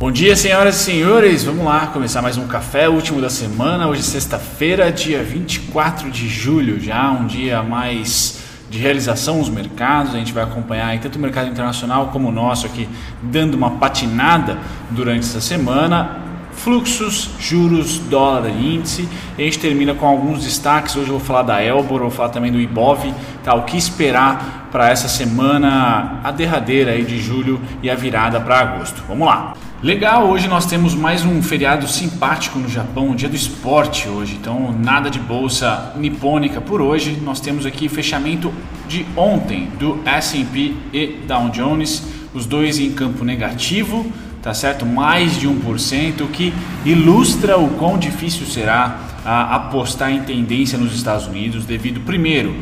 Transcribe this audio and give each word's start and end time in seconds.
Bom 0.00 0.10
dia, 0.10 0.34
senhoras 0.34 0.76
e 0.76 0.84
senhores. 0.84 1.44
Vamos 1.44 1.62
lá 1.62 1.88
começar 1.88 2.22
mais 2.22 2.38
um 2.38 2.46
café, 2.46 2.88
último 2.88 3.20
da 3.20 3.28
semana. 3.28 3.86
Hoje 3.86 4.00
é 4.00 4.02
sexta-feira, 4.02 4.90
dia 4.90 5.22
24 5.22 6.10
de 6.10 6.26
julho, 6.26 6.80
já 6.80 7.10
um 7.10 7.26
dia 7.26 7.62
mais 7.62 8.40
de 8.70 8.78
realização 8.78 9.36
nos 9.36 9.50
mercados. 9.50 10.14
A 10.14 10.16
gente 10.16 10.32
vai 10.32 10.42
acompanhar 10.42 10.98
tanto 11.00 11.16
o 11.16 11.18
mercado 11.18 11.50
internacional 11.50 12.08
como 12.08 12.28
o 12.28 12.32
nosso 12.32 12.64
aqui, 12.64 12.88
dando 13.20 13.52
uma 13.52 13.72
patinada 13.72 14.56
durante 14.90 15.20
essa 15.20 15.38
semana. 15.38 16.29
Fluxos, 16.62 17.30
juros, 17.38 17.98
dólar 17.98 18.50
e 18.50 18.74
índice. 18.74 19.08
E 19.38 19.42
a 19.42 19.44
gente 19.44 19.58
termina 19.58 19.94
com 19.94 20.06
alguns 20.06 20.44
destaques. 20.44 20.94
Hoje 20.94 21.08
eu 21.08 21.18
vou 21.18 21.20
falar 21.20 21.42
da 21.42 21.62
Elbor, 21.62 22.00
vou 22.00 22.10
falar 22.10 22.28
também 22.28 22.52
do 22.52 22.60
Ibov, 22.60 23.12
tá? 23.42 23.54
o 23.54 23.62
que 23.62 23.76
esperar 23.76 24.68
para 24.70 24.90
essa 24.90 25.08
semana, 25.08 26.20
a 26.22 26.30
derradeira 26.30 26.92
aí 26.92 27.02
de 27.02 27.18
julho 27.18 27.60
e 27.82 27.88
a 27.88 27.94
virada 27.94 28.38
para 28.40 28.60
agosto. 28.60 29.02
Vamos 29.08 29.26
lá. 29.26 29.54
Legal, 29.82 30.28
hoje 30.28 30.46
nós 30.46 30.66
temos 30.66 30.94
mais 30.94 31.24
um 31.24 31.42
feriado 31.42 31.88
simpático 31.88 32.58
no 32.58 32.68
Japão, 32.68 33.14
dia 33.14 33.30
do 33.30 33.34
esporte 33.34 34.06
hoje, 34.06 34.36
então 34.38 34.76
nada 34.78 35.08
de 35.08 35.18
bolsa 35.18 35.94
nipônica 35.96 36.60
por 36.60 36.82
hoje. 36.82 37.18
Nós 37.22 37.40
temos 37.40 37.64
aqui 37.64 37.88
fechamento 37.88 38.52
de 38.86 39.06
ontem 39.16 39.70
do 39.78 39.98
S&P 40.04 40.74
e 40.92 41.06
Dow 41.26 41.48
Jones, 41.48 42.06
os 42.34 42.44
dois 42.44 42.78
em 42.78 42.92
campo 42.92 43.24
negativo, 43.24 44.04
tá 44.42 44.54
certo? 44.54 44.86
Mais 44.86 45.38
de 45.38 45.48
1%, 45.48 46.22
o 46.22 46.28
que 46.28 46.52
ilustra 46.84 47.58
o 47.58 47.70
quão 47.70 47.98
difícil 47.98 48.46
será 48.46 49.00
apostar 49.24 50.10
em 50.10 50.22
tendência 50.22 50.78
nos 50.78 50.94
Estados 50.94 51.26
Unidos 51.26 51.66
devido 51.66 52.00
primeiro 52.00 52.54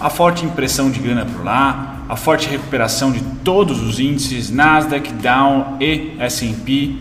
a 0.00 0.08
forte 0.08 0.44
impressão 0.44 0.90
de 0.90 1.00
grana 1.00 1.26
por 1.26 1.44
lá, 1.44 2.04
a 2.08 2.16
forte 2.16 2.48
recuperação 2.48 3.10
de 3.10 3.20
todos 3.44 3.82
os 3.82 3.98
índices, 3.98 4.50
Nasdaq, 4.50 5.12
Dow 5.12 5.76
e 5.80 6.12
S&P, 6.18 6.94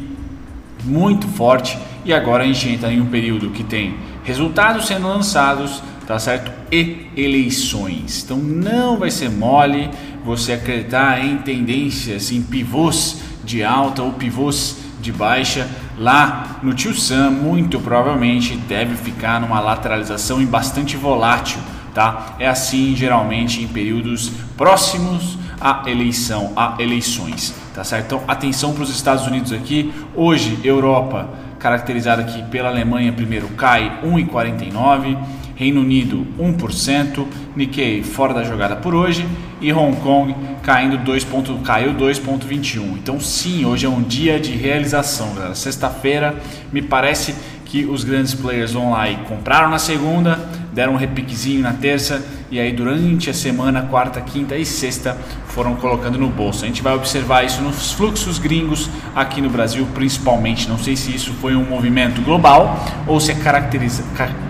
muito 0.84 1.28
forte. 1.28 1.78
E 2.04 2.12
agora 2.12 2.44
a 2.44 2.48
gente 2.48 2.68
entra 2.70 2.92
em 2.92 3.00
um 3.00 3.06
período 3.06 3.52
que 3.52 3.64
tem 3.64 3.96
resultados 4.24 4.88
sendo 4.88 5.08
lançados, 5.08 5.82
tá 6.08 6.18
certo? 6.18 6.52
E 6.72 7.08
eleições. 7.16 8.24
Então 8.24 8.38
não 8.38 8.98
vai 8.98 9.12
ser 9.12 9.30
mole 9.30 9.90
você 10.26 10.54
acreditar 10.54 11.24
em 11.24 11.38
tendências, 11.38 12.32
em 12.32 12.42
pivôs 12.42 13.22
de 13.48 13.64
alta 13.64 14.04
ou 14.04 14.14
pivôs 14.14 14.78
de 15.02 15.12
baixa. 15.12 15.68
Lá 15.98 16.60
no 16.62 16.76
Tio 16.76 16.94
Sam, 16.94 17.32
muito 17.32 17.80
provavelmente 17.80 18.56
deve 18.56 18.96
ficar 18.96 19.42
numa 19.42 19.60
lateralização 19.60 20.40
e 20.40 20.46
bastante 20.46 20.96
volátil 20.96 21.60
tá? 21.98 22.36
É 22.38 22.48
assim 22.48 22.96
geralmente 22.96 23.64
em 23.64 23.68
períodos 23.68 24.30
próximos 24.56 25.36
à 25.60 25.82
eleição, 25.88 26.54
a 26.56 26.76
eleições, 26.78 27.56
tá 27.74 27.84
certo? 27.84 28.06
Então 28.06 28.24
atenção 28.28 28.72
para 28.72 28.84
os 28.84 28.92
Estados 28.92 29.26
Unidos 29.26 29.52
aqui. 29.52 29.92
Hoje 30.16 30.60
Europa 30.64 31.28
caracterizada 31.58 32.22
aqui 32.22 32.44
pela 32.52 32.70
Alemanha 32.70 33.12
primeiro 33.12 33.48
cai 33.50 34.00
1,49, 34.04 35.18
Reino 35.58 35.82
Unido 35.82 36.26
1%, 36.40 37.26
Nikkei 37.56 38.04
fora 38.04 38.32
da 38.32 38.44
jogada 38.44 38.76
por 38.76 38.94
hoje 38.94 39.28
e 39.60 39.74
Hong 39.74 39.98
Kong 40.02 40.36
caindo 40.62 41.00
2. 41.00 41.28
caiu 41.64 41.96
2,21. 41.96 42.82
Então 42.94 43.20
sim, 43.20 43.66
hoje 43.66 43.88
é 43.88 43.90
um 43.90 44.04
dia 44.04 44.40
de 44.40 44.52
realização, 44.52 45.34
galera. 45.34 45.56
Sexta-feira 45.56 46.36
me 46.72 46.84
parece 46.84 47.34
que 47.66 47.86
os 47.86 48.04
grandes 48.04 48.36
players 48.36 48.74
vão 48.74 48.92
lá 48.92 49.10
e 49.10 49.18
compraram 49.24 49.70
na 49.70 49.80
segunda, 49.80 50.40
deram 50.78 50.94
um 50.94 50.96
repiquezinho 50.96 51.64
na 51.64 51.74
terça 51.74 52.24
e 52.52 52.60
aí 52.60 52.72
durante 52.72 53.32
a 53.32 53.34
semana, 53.34 53.82
quarta, 53.82 54.22
quinta 54.22 54.56
e 54.56 54.64
sexta 54.64 55.18
foram 55.48 55.74
colocando 55.76 56.20
no 56.20 56.28
bolso. 56.30 56.64
A 56.64 56.68
gente 56.68 56.84
vai 56.84 56.94
observar 56.94 57.44
isso 57.44 57.64
nos 57.64 57.94
fluxos 57.94 58.38
gringos 58.38 58.88
aqui 59.16 59.42
no 59.42 59.50
Brasil, 59.50 59.88
principalmente. 59.96 60.70
Não 60.70 60.78
sei 60.78 60.96
se 60.96 61.16
isso 61.16 61.34
foi 61.42 61.56
um 61.56 61.66
movimento 61.66 62.22
global 62.22 62.86
ou 63.08 63.20
se 63.20 63.32
é 63.32 63.36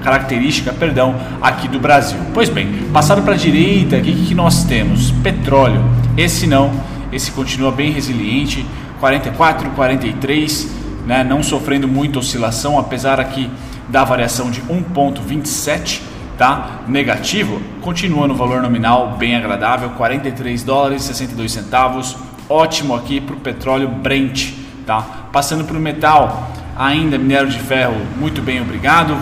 característica, 0.04 0.74
perdão, 0.74 1.16
aqui 1.42 1.70
do 1.70 1.80
Brasil. 1.80 2.20
Pois 2.34 2.50
bem, 2.50 2.90
passado 2.92 3.22
para 3.22 3.34
a 3.34 3.38
direita, 3.38 3.96
aqui 3.96 4.14
que 4.28 4.36
nós 4.36 4.66
temos 4.66 5.12
petróleo. 5.24 5.82
Esse 6.18 6.46
não, 6.46 6.74
esse 7.10 7.32
continua 7.32 7.72
bem 7.72 7.94
resiliente, 7.94 8.66
44, 9.00 9.70
43 9.70 10.76
né, 11.06 11.24
não 11.24 11.42
sofrendo 11.42 11.88
muita 11.88 12.20
oscilação, 12.20 12.78
apesar 12.78 13.18
aqui 13.18 13.50
da 13.88 14.04
variação 14.04 14.52
de 14.52 14.62
1,27 14.64 16.02
tá? 16.38 16.82
negativo, 16.88 17.62
continua 17.82 18.28
no 18.28 18.36
valor 18.36 18.62
nominal 18.62 19.16
bem 19.18 19.36
agradável, 19.36 19.90
43 19.92 20.64
dólares 20.64 21.04
e 21.04 21.08
62 21.08 21.52
centavos, 21.52 22.16
ótimo 22.48 22.96
aqui 22.96 23.20
para 23.20 23.36
o 23.36 23.40
petróleo 23.40 23.88
Brent. 23.88 24.54
Tá? 24.86 25.02
Passando 25.34 25.66
para 25.66 25.76
o 25.76 25.80
metal, 25.80 26.52
ainda 26.78 27.18
minério 27.18 27.50
de 27.50 27.60
ferro, 27.60 27.98
muito 28.18 28.42
bem, 28.42 28.62
obrigado. 28.62 29.18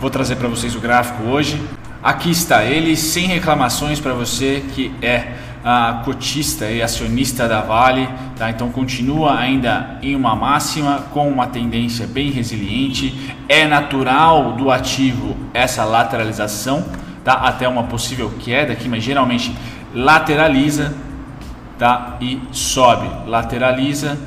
Vou 0.00 0.08
trazer 0.08 0.36
para 0.36 0.48
vocês 0.48 0.74
o 0.74 0.80
gráfico 0.80 1.24
hoje. 1.24 1.60
Aqui 2.02 2.30
está 2.30 2.64
ele, 2.64 2.96
sem 2.96 3.26
reclamações 3.26 4.00
para 4.00 4.14
você 4.14 4.64
que 4.74 4.90
é 5.02 5.32
a 5.64 6.02
cotista 6.04 6.66
e 6.70 6.82
acionista 6.82 7.46
da 7.46 7.60
Vale, 7.60 8.08
tá? 8.36 8.50
então 8.50 8.70
continua 8.70 9.38
ainda 9.38 9.98
em 10.02 10.16
uma 10.16 10.34
máxima 10.34 11.04
com 11.12 11.28
uma 11.28 11.46
tendência 11.46 12.06
bem 12.06 12.30
resiliente. 12.30 13.34
É 13.48 13.66
natural 13.66 14.52
do 14.52 14.70
ativo 14.70 15.36
essa 15.52 15.84
lateralização, 15.84 16.84
tá? 17.22 17.34
até 17.34 17.68
uma 17.68 17.84
possível 17.84 18.32
queda 18.40 18.72
aqui, 18.72 18.88
mas 18.88 19.02
geralmente 19.02 19.54
lateraliza 19.94 20.94
tá? 21.78 22.16
e 22.20 22.40
sobe, 22.52 23.08
lateraliza 23.26 24.18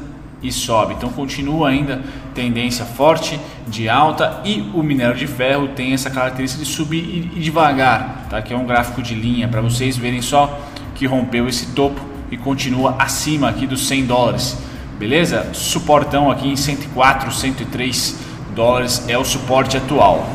e 0.44 0.52
sobe. 0.52 0.94
Então 0.94 1.10
continua 1.10 1.70
ainda 1.70 2.02
tendência 2.36 2.86
forte 2.86 3.40
de 3.68 3.88
alta 3.88 4.42
e 4.44 4.70
o 4.74 4.84
minério 4.84 5.16
de 5.16 5.26
ferro 5.26 5.70
tem 5.70 5.94
essa 5.94 6.10
característica 6.10 6.64
de 6.64 6.70
subir 6.70 7.32
e 7.36 7.40
devagar, 7.40 8.28
tá? 8.30 8.42
Que 8.42 8.54
é 8.54 8.58
um 8.58 8.66
gráfico 8.66 9.02
de 9.02 9.16
linha 9.16 9.48
para 9.48 9.62
vocês 9.62 9.96
verem 9.96 10.22
só 10.22 10.60
que 10.96 11.06
rompeu 11.06 11.48
esse 11.48 11.68
topo 11.68 12.02
e 12.32 12.38
continua 12.38 12.96
acima 13.00 13.50
aqui 13.50 13.68
dos 13.68 13.88
100 13.88 14.06
dólares. 14.06 14.58
Beleza? 14.98 15.50
Suportão 15.54 16.32
aqui 16.32 16.48
em 16.48 16.56
104, 16.56 17.32
103 17.32 18.18
dólares 18.56 19.06
é 19.08 19.18
o 19.18 19.26
suporte 19.26 19.78
atual. 19.78 20.28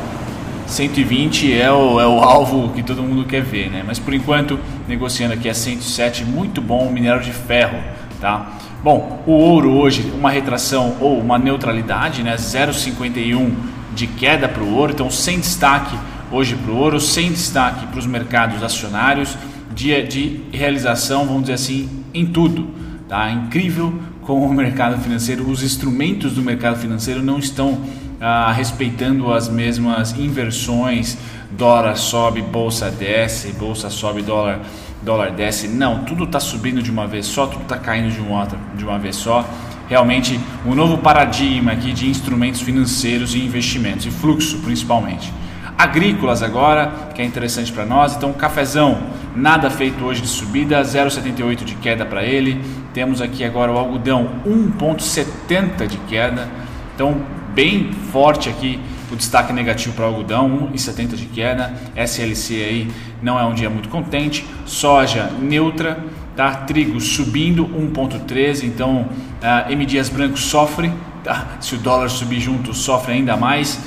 120 0.67 1.51
é 1.51 1.71
o, 1.71 1.99
é 1.99 2.07
o 2.07 2.21
alvo 2.21 2.69
que 2.69 2.83
todo 2.83 3.01
mundo 3.01 3.25
quer 3.25 3.41
ver, 3.41 3.69
né? 3.69 3.83
Mas 3.85 3.97
por 3.97 4.13
enquanto, 4.13 4.59
negociando 4.87 5.33
aqui 5.33 5.49
a 5.49 5.53
107, 5.53 6.23
muito 6.23 6.61
bom 6.61 6.85
o 6.85 6.91
minério 6.91 7.21
de 7.21 7.33
ferro, 7.33 7.79
tá? 8.21 8.51
Bom, 8.83 9.23
o 9.25 9.31
ouro 9.31 9.71
hoje, 9.71 10.13
uma 10.17 10.29
retração 10.29 10.95
ou 11.01 11.19
uma 11.19 11.39
neutralidade, 11.39 12.21
né? 12.21 12.35
0,51 12.35 13.51
de 13.95 14.07
queda 14.07 14.47
para 14.47 14.63
o 14.63 14.75
ouro, 14.75 14.93
então 14.93 15.09
sem 15.09 15.39
destaque 15.39 15.97
hoje 16.31 16.55
para 16.55 16.71
o 16.71 16.77
ouro, 16.77 16.99
sem 16.99 17.31
destaque 17.31 17.87
para 17.87 17.99
os 17.99 18.05
mercados 18.05 18.63
acionários 18.63 19.35
dia 19.79 20.03
de 20.03 20.41
realização, 20.51 21.25
vamos 21.25 21.43
dizer 21.43 21.53
assim, 21.53 21.89
em 22.13 22.25
tudo. 22.25 22.67
Tá? 23.07 23.31
Incrível 23.31 23.97
como 24.23 24.45
o 24.45 24.53
mercado 24.53 25.01
financeiro, 25.01 25.49
os 25.49 25.63
instrumentos 25.63 26.33
do 26.33 26.41
mercado 26.41 26.77
financeiro 26.77 27.23
não 27.23 27.39
estão 27.39 27.79
ah, 28.19 28.51
respeitando 28.51 29.31
as 29.31 29.47
mesmas 29.47 30.11
inversões. 30.19 31.17
Dólar 31.51 31.95
sobe, 31.95 32.41
bolsa 32.41 32.91
desce, 32.91 33.53
bolsa 33.53 33.89
sobe, 33.89 34.21
dólar, 34.21 34.59
dólar 35.01 35.31
desce. 35.31 35.69
Não, 35.69 36.03
tudo 36.03 36.25
está 36.25 36.41
subindo 36.41 36.83
de 36.83 36.91
uma 36.91 37.07
vez 37.07 37.25
só, 37.25 37.47
tudo 37.47 37.63
está 37.63 37.77
caindo 37.77 38.13
de 38.13 38.19
uma, 38.19 38.47
de 38.75 38.83
uma 38.83 38.99
vez 38.99 39.15
só. 39.15 39.47
Realmente, 39.87 40.37
um 40.65 40.75
novo 40.75 40.97
paradigma 40.97 41.71
aqui 41.71 41.93
de 41.93 42.09
instrumentos 42.09 42.59
financeiros 42.59 43.33
e 43.33 43.39
investimentos, 43.39 44.05
e 44.05 44.11
fluxo 44.11 44.59
principalmente 44.59 45.31
agrícolas 45.79 46.43
agora, 46.43 46.91
que 47.15 47.21
é 47.21 47.25
interessante 47.25 47.71
para 47.71 47.85
nós. 47.85 48.13
Então, 48.13 48.33
cafezão, 48.33 48.99
nada 49.35 49.69
feito 49.69 50.03
hoje 50.03 50.21
de 50.21 50.27
subida, 50.27 50.81
0,78 50.81 51.63
de 51.63 51.75
queda 51.75 52.05
para 52.05 52.23
ele. 52.23 52.61
Temos 52.93 53.21
aqui 53.21 53.43
agora 53.43 53.71
o 53.71 53.77
algodão, 53.77 54.29
1,70 54.45 55.87
de 55.87 55.97
queda. 55.99 56.47
Então, 56.95 57.21
bem 57.53 57.91
forte 58.11 58.49
aqui 58.49 58.79
o 59.11 59.15
destaque 59.15 59.51
negativo 59.51 59.95
para 59.95 60.05
o 60.05 60.07
algodão, 60.07 60.69
1,70 60.73 61.15
de 61.15 61.25
queda. 61.25 61.73
SLC 61.95 62.55
aí 62.55 62.91
não 63.21 63.39
é 63.39 63.45
um 63.45 63.53
dia 63.53 63.69
muito 63.69 63.89
contente. 63.89 64.45
Soja 64.65 65.29
neutra, 65.41 65.97
tá? 66.35 66.51
Trigo 66.55 66.99
subindo 66.99 67.65
1,13. 67.65 68.63
Então, 68.65 69.07
uh, 69.41 69.71
M 69.71 69.85
Dias 69.85 70.09
Branco 70.09 70.37
sofre, 70.37 70.91
tá? 71.23 71.57
Se 71.59 71.75
o 71.75 71.77
dólar 71.77 72.09
subir 72.09 72.39
junto, 72.39 72.73
sofre 72.73 73.13
ainda 73.13 73.35
mais 73.35 73.79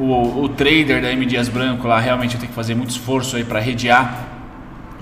o, 0.00 0.44
o 0.44 0.48
trader 0.48 1.02
da 1.02 1.12
M 1.12 1.26
Dias 1.26 1.48
Branco 1.48 1.86
lá 1.86 2.00
realmente 2.00 2.38
tem 2.38 2.48
que 2.48 2.54
fazer 2.54 2.74
muito 2.74 2.90
esforço 2.90 3.36
aí 3.36 3.44
para 3.44 3.60
redear 3.60 4.29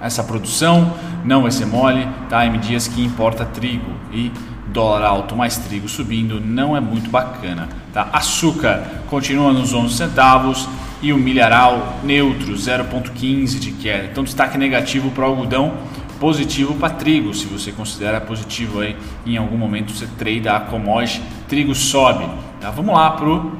essa 0.01 0.23
produção, 0.23 0.95
não 1.25 1.43
vai 1.43 1.51
ser 1.51 1.67
mole, 1.67 2.07
tá? 2.29 2.45
M 2.47 2.59
Dias 2.59 2.89
que 2.89 3.05
importa 3.05 3.45
trigo 3.45 3.91
e 4.13 4.33
dólar 4.69 5.05
alto 5.05 5.35
mais 5.35 5.57
trigo 5.57 5.89
subindo 5.89 6.41
não 6.41 6.77
é 6.77 6.81
muito 6.81 7.11
bacana, 7.11 7.69
tá? 7.93 8.09
Açúcar 8.13 9.03
continua 9.09 9.53
nos 9.53 9.73
11 9.73 9.95
centavos 9.95 10.69
e 11.01 11.13
o 11.13 11.19
milharal 11.19 11.99
neutro 12.03 12.55
0.15 12.55 13.59
de 13.59 13.73
queda. 13.73 14.09
Então 14.11 14.25
destaque 14.25 14.59
negativo 14.59 15.11
para 15.11 15.25
o 15.25 15.27
algodão 15.27 15.75
positivo 16.19 16.75
para 16.75 16.91
trigo, 16.91 17.33
se 17.33 17.47
você 17.47 17.71
considera 17.71 18.21
positivo 18.21 18.81
aí 18.81 18.97
em 19.25 19.37
algum 19.37 19.57
momento 19.57 19.93
você 19.93 20.07
trade 20.19 20.49
a 20.49 20.61
commodity, 20.61 21.23
trigo 21.49 21.75
sobe. 21.75 22.27
Tá? 22.61 22.71
Vamos 22.71 22.95
lá 22.95 23.13
pro 23.13 23.53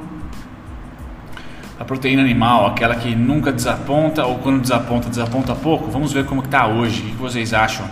a 1.79 1.85
proteína 1.85 2.21
animal, 2.21 2.67
aquela 2.67 2.93
que 2.93 3.15
nunca 3.15 3.53
desaponta 3.53 4.25
ou 4.25 4.39
quando 4.39 4.59
desaponta, 4.59 5.09
desaponta 5.09 5.55
pouco. 5.55 5.89
Vamos 5.89 6.11
ver 6.11 6.25
como 6.25 6.41
está 6.41 6.67
hoje. 6.67 7.01
O 7.01 7.05
que 7.05 7.15
vocês 7.15 7.53
acham 7.53 7.89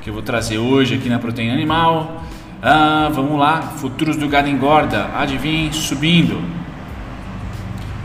que 0.00 0.08
eu 0.08 0.14
vou 0.14 0.22
trazer 0.22 0.58
hoje 0.58 0.94
aqui 0.94 1.08
na 1.08 1.18
proteína 1.18 1.52
animal? 1.52 2.22
Ah, 2.62 3.10
vamos 3.12 3.38
lá, 3.38 3.60
futuros 3.60 4.16
do 4.16 4.28
gado 4.28 4.48
engorda, 4.48 5.10
adivinhem, 5.16 5.72
subindo. 5.72 6.40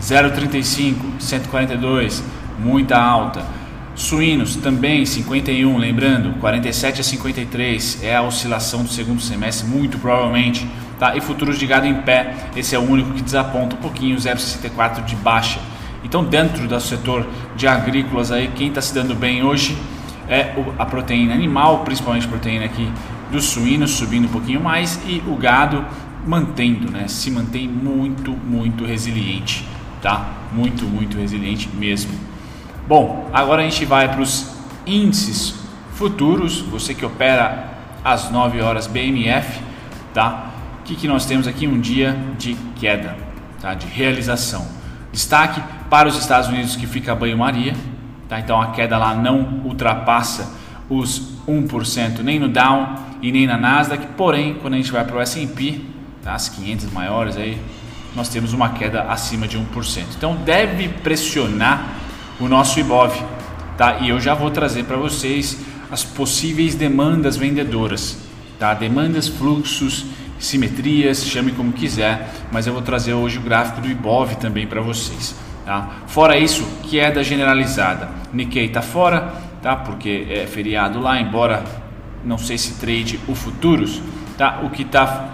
0,35, 0.01 0.95
142, 1.19 2.23
muita 2.57 2.97
alta. 2.99 3.45
Suínos 3.93 4.55
também 4.55 5.05
51, 5.05 5.77
lembrando, 5.77 6.39
47 6.39 7.01
a 7.01 7.03
53 7.03 8.03
é 8.03 8.15
a 8.15 8.21
oscilação 8.21 8.81
do 8.81 8.89
segundo 8.89 9.21
semestre, 9.21 9.67
muito 9.67 9.99
provavelmente. 9.99 10.67
Tá? 10.99 11.15
E 11.15 11.21
futuros 11.21 11.57
de 11.57 11.65
gado 11.65 11.87
em 11.87 11.95
pé, 12.01 12.35
esse 12.55 12.75
é 12.75 12.79
o 12.79 12.81
único 12.81 13.13
que 13.13 13.21
desaponta 13.21 13.75
um 13.75 13.79
pouquinho, 13.79 14.17
0,64 14.17 15.05
de 15.05 15.15
baixa. 15.15 15.59
Então, 16.03 16.23
dentro 16.23 16.67
do 16.67 16.79
setor 16.79 17.25
de 17.55 17.67
agrícolas, 17.67 18.31
aí, 18.31 18.49
quem 18.49 18.67
está 18.67 18.81
se 18.81 18.93
dando 18.93 19.15
bem 19.15 19.41
hoje 19.41 19.77
é 20.27 20.53
a 20.77 20.85
proteína 20.85 21.33
animal, 21.33 21.79
principalmente 21.79 22.27
proteína 22.27 22.65
aqui 22.65 22.91
dos 23.31 23.45
suínos, 23.45 23.91
subindo 23.91 24.25
um 24.25 24.31
pouquinho 24.31 24.59
mais, 24.59 24.99
e 25.07 25.23
o 25.25 25.35
gado 25.35 25.85
mantendo, 26.27 26.91
né? 26.91 27.07
se 27.07 27.31
mantém 27.31 27.67
muito, 27.67 28.31
muito 28.31 28.85
resiliente. 28.85 29.65
Tá? 30.01 30.29
Muito, 30.53 30.85
muito 30.85 31.17
resiliente 31.17 31.69
mesmo. 31.73 32.11
Bom, 32.87 33.29
agora 33.33 33.61
a 33.61 33.65
gente 33.65 33.85
vai 33.85 34.07
para 34.07 34.21
os 34.21 34.55
índices 34.85 35.55
futuros. 35.93 36.59
Você 36.61 36.93
que 36.93 37.05
opera 37.05 37.73
às 38.03 38.31
9 38.31 38.61
horas 38.61 38.87
BMF, 38.87 39.61
tá? 40.13 40.48
Que, 40.89 40.95
que 40.95 41.07
nós 41.07 41.23
temos 41.23 41.45
aqui? 41.45 41.67
Um 41.67 41.79
dia 41.79 42.17
de 42.39 42.55
queda, 42.79 43.15
tá? 43.61 43.75
De 43.75 43.85
realização. 43.85 44.67
Destaque 45.11 45.61
para 45.87 46.07
os 46.07 46.17
Estados 46.17 46.49
Unidos 46.49 46.75
que 46.75 46.87
fica 46.87 47.13
banho-maria, 47.13 47.75
tá? 48.27 48.39
Então 48.39 48.59
a 48.59 48.71
queda 48.71 48.97
lá 48.97 49.13
não 49.13 49.61
ultrapassa 49.65 50.51
os 50.89 51.37
1% 51.47 52.21
nem 52.23 52.39
no 52.39 52.47
Dow 52.47 52.95
e 53.21 53.31
nem 53.31 53.45
na 53.45 53.55
Nasdaq. 53.55 54.07
Porém, 54.17 54.55
quando 54.55 54.73
a 54.73 54.77
gente 54.77 54.91
vai 54.91 55.05
para 55.05 55.17
o 55.17 55.21
S&P, 55.21 55.79
tá? 56.23 56.33
As 56.33 56.49
500 56.49 56.91
maiores 56.91 57.37
aí, 57.37 57.61
nós 58.15 58.27
temos 58.27 58.51
uma 58.51 58.69
queda 58.69 59.03
acima 59.03 59.47
de 59.47 59.59
1%. 59.59 60.05
Então 60.17 60.37
deve 60.37 60.89
pressionar 60.89 61.87
o 62.39 62.47
nosso 62.47 62.79
IBOV, 62.79 63.13
tá? 63.77 63.99
E 63.99 64.09
eu 64.09 64.19
já 64.19 64.33
vou 64.33 64.49
trazer 64.49 64.85
para 64.85 64.97
vocês 64.97 65.55
as 65.91 66.03
possíveis 66.03 66.73
demandas 66.73 67.37
vendedoras, 67.37 68.17
tá? 68.57 68.73
Demandas, 68.73 69.27
fluxos, 69.27 70.17
simetrias, 70.39 71.23
chame 71.25 71.51
como 71.51 71.71
quiser, 71.71 72.29
mas 72.51 72.65
eu 72.65 72.73
vou 72.73 72.81
trazer 72.81 73.13
hoje 73.13 73.37
o 73.37 73.41
gráfico 73.41 73.81
do 73.81 73.89
IBOV 73.89 74.35
também 74.37 74.65
para 74.65 74.81
vocês, 74.81 75.35
tá? 75.65 75.89
Fora 76.07 76.37
isso, 76.37 76.65
queda 76.89 77.23
generalizada. 77.23 78.09
Nikkei 78.33 78.65
está 78.65 78.81
fora, 78.81 79.33
tá? 79.61 79.75
Porque 79.75 80.27
é 80.29 80.47
feriado 80.47 80.99
lá, 80.99 81.19
embora 81.19 81.63
não 82.23 82.37
sei 82.37 82.57
se 82.57 82.73
trade 82.79 83.19
o 83.27 83.35
futuros, 83.35 84.01
tá? 84.37 84.61
O 84.63 84.69
que 84.69 84.83
está 84.83 85.29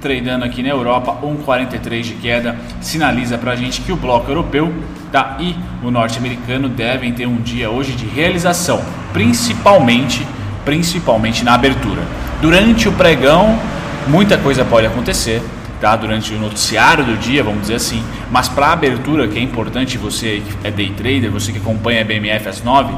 tradando 0.00 0.44
aqui 0.44 0.62
na 0.62 0.68
Europa, 0.68 1.18
1,43 1.22 2.02
de 2.02 2.14
queda, 2.14 2.56
sinaliza 2.80 3.38
para 3.38 3.52
a 3.52 3.56
gente 3.56 3.80
que 3.80 3.92
o 3.92 3.96
bloco 3.96 4.30
europeu 4.30 4.72
tá, 5.10 5.36
e 5.40 5.56
o 5.82 5.90
norte-americano 5.90 6.68
devem 6.68 7.12
ter 7.12 7.26
um 7.26 7.36
dia 7.36 7.70
hoje 7.70 7.92
de 7.92 8.06
realização, 8.06 8.82
principalmente, 9.12 10.26
principalmente 10.64 11.44
na 11.44 11.54
abertura. 11.54 12.02
Durante 12.40 12.88
o 12.88 12.92
pregão, 12.92 13.58
muita 14.06 14.38
coisa 14.38 14.64
pode 14.64 14.86
acontecer, 14.86 15.42
tá? 15.80 15.96
durante 15.96 16.32
o 16.32 16.38
noticiário 16.38 17.04
do 17.04 17.16
dia, 17.16 17.42
vamos 17.42 17.62
dizer 17.62 17.74
assim, 17.74 18.02
mas 18.30 18.48
para 18.48 18.68
a 18.68 18.72
abertura, 18.72 19.26
que 19.28 19.38
é 19.38 19.42
importante, 19.42 19.98
você 19.98 20.42
que 20.44 20.66
é 20.66 20.70
day 20.70 20.90
trader, 20.90 21.30
você 21.30 21.52
que 21.52 21.58
acompanha 21.58 22.02
a 22.02 22.04
BMF 22.04 22.48
às 22.48 22.62
9, 22.62 22.94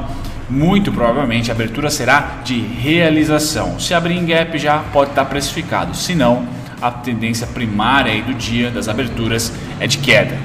muito 0.49 0.91
provavelmente 0.91 1.51
a 1.51 1.53
abertura 1.53 1.89
será 1.89 2.39
de 2.43 2.59
realização. 2.59 3.79
Se 3.79 3.93
abrir 3.93 4.15
em 4.15 4.25
gap 4.25 4.57
já 4.57 4.79
pode 4.79 5.11
estar 5.11 5.25
precificado, 5.25 5.95
se 5.95 6.15
não, 6.15 6.47
a 6.81 6.89
tendência 6.89 7.45
primária 7.47 8.21
do 8.23 8.33
dia 8.33 8.71
das 8.71 8.87
aberturas 8.87 9.53
é 9.79 9.87
de 9.87 9.97
queda. 9.97 10.37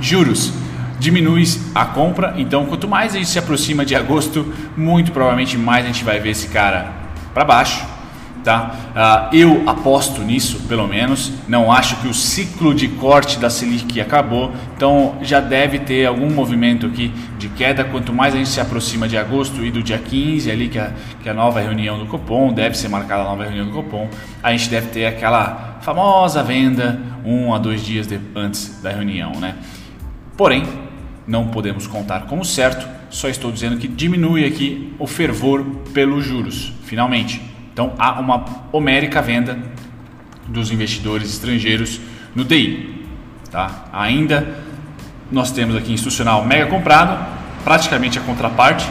Juros 0.00 0.52
diminui 0.98 1.44
a 1.74 1.84
compra, 1.84 2.34
então 2.36 2.64
quanto 2.66 2.88
mais 2.88 3.14
a 3.14 3.18
gente 3.18 3.28
se 3.28 3.38
aproxima 3.38 3.84
de 3.84 3.94
agosto, 3.94 4.52
muito 4.76 5.12
provavelmente 5.12 5.58
mais 5.58 5.84
a 5.84 5.88
gente 5.88 6.04
vai 6.04 6.18
ver 6.18 6.30
esse 6.30 6.48
cara 6.48 6.92
para 7.34 7.44
baixo 7.44 7.93
Tá? 8.44 9.30
Uh, 9.32 9.34
eu 9.34 9.62
aposto 9.66 10.20
nisso, 10.20 10.60
pelo 10.68 10.86
menos. 10.86 11.32
Não 11.48 11.72
acho 11.72 11.96
que 11.96 12.06
o 12.06 12.12
ciclo 12.12 12.74
de 12.74 12.88
corte 12.88 13.38
da 13.38 13.48
Selic 13.48 13.98
acabou, 13.98 14.52
então 14.76 15.16
já 15.22 15.40
deve 15.40 15.78
ter 15.78 16.04
algum 16.04 16.30
movimento 16.30 16.84
aqui 16.84 17.10
de 17.38 17.48
queda. 17.48 17.82
Quanto 17.84 18.12
mais 18.12 18.34
a 18.34 18.36
gente 18.36 18.50
se 18.50 18.60
aproxima 18.60 19.08
de 19.08 19.16
agosto 19.16 19.64
e 19.64 19.70
do 19.70 19.82
dia 19.82 19.96
15, 19.96 20.50
ali 20.50 20.68
que 20.68 20.78
é, 20.78 20.92
que 21.22 21.28
a 21.28 21.32
nova 21.32 21.58
reunião 21.58 21.98
do 21.98 22.04
Copom, 22.04 22.52
deve 22.52 22.76
ser 22.76 22.88
marcada 22.88 23.22
a 23.22 23.24
nova 23.24 23.44
reunião 23.44 23.64
do 23.64 23.72
Copom, 23.72 24.10
a 24.42 24.52
gente 24.52 24.68
deve 24.68 24.88
ter 24.88 25.06
aquela 25.06 25.78
famosa 25.80 26.42
venda 26.42 27.00
um 27.24 27.54
a 27.54 27.58
dois 27.58 27.82
dias 27.82 28.06
de, 28.06 28.20
antes 28.36 28.82
da 28.82 28.90
reunião. 28.90 29.32
Né? 29.40 29.54
Porém, 30.36 30.64
não 31.26 31.48
podemos 31.48 31.86
contar 31.86 32.26
como 32.26 32.44
certo, 32.44 32.86
só 33.08 33.26
estou 33.26 33.50
dizendo 33.50 33.78
que 33.78 33.88
diminui 33.88 34.44
aqui 34.44 34.92
o 34.98 35.06
fervor 35.06 35.64
pelos 35.94 36.26
juros, 36.26 36.74
finalmente. 36.84 37.53
Então 37.74 37.92
há 37.98 38.20
uma 38.20 38.44
homérica 38.72 39.20
venda 39.20 39.58
dos 40.46 40.70
investidores 40.70 41.28
estrangeiros 41.28 42.00
no 42.34 42.44
DI. 42.44 43.04
Tá? 43.50 43.86
Ainda 43.92 44.62
nós 45.30 45.50
temos 45.50 45.74
aqui 45.74 45.92
institucional 45.92 46.44
mega 46.44 46.66
comprado, 46.66 47.18
praticamente 47.64 48.16
a 48.16 48.22
contraparte 48.22 48.88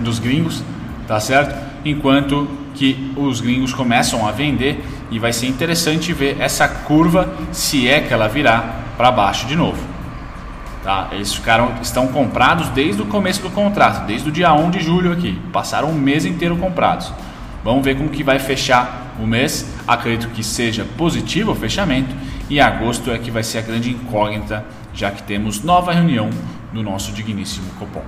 dos 0.00 0.18
gringos, 0.18 0.64
tá 1.06 1.20
certo? 1.20 1.54
Enquanto 1.84 2.48
que 2.74 3.12
os 3.14 3.42
gringos 3.42 3.74
começam 3.74 4.26
a 4.26 4.32
vender 4.32 4.82
e 5.10 5.18
vai 5.18 5.32
ser 5.32 5.46
interessante 5.46 6.14
ver 6.14 6.40
essa 6.40 6.66
curva 6.66 7.34
se 7.52 7.86
é 7.86 8.00
que 8.00 8.12
ela 8.12 8.26
virá 8.26 8.80
para 8.96 9.10
baixo 9.10 9.46
de 9.46 9.54
novo. 9.54 9.82
Tá? 10.82 11.08
Eles 11.12 11.34
ficaram, 11.34 11.72
estão 11.82 12.06
comprados 12.08 12.68
desde 12.68 13.02
o 13.02 13.06
começo 13.06 13.42
do 13.42 13.50
contrato, 13.50 14.06
desde 14.06 14.28
o 14.28 14.32
dia 14.32 14.52
1 14.54 14.70
de 14.70 14.80
julho 14.80 15.12
aqui, 15.12 15.38
passaram 15.52 15.90
um 15.90 15.94
mês 15.94 16.24
inteiro 16.24 16.56
comprados. 16.56 17.12
Vamos 17.66 17.84
ver 17.84 17.96
como 17.96 18.08
que 18.08 18.22
vai 18.22 18.38
fechar 18.38 19.16
o 19.18 19.26
mês. 19.26 19.66
Acredito 19.88 20.28
que 20.28 20.44
seja 20.44 20.86
positivo 20.96 21.50
o 21.50 21.54
fechamento 21.56 22.14
e 22.48 22.60
agosto 22.60 23.10
é 23.10 23.18
que 23.18 23.28
vai 23.28 23.42
ser 23.42 23.58
a 23.58 23.62
grande 23.62 23.90
incógnita, 23.90 24.64
já 24.94 25.10
que 25.10 25.20
temos 25.24 25.64
nova 25.64 25.92
reunião 25.92 26.30
do 26.72 26.80
nosso 26.80 27.10
digníssimo 27.10 27.68
Copom. 27.76 28.04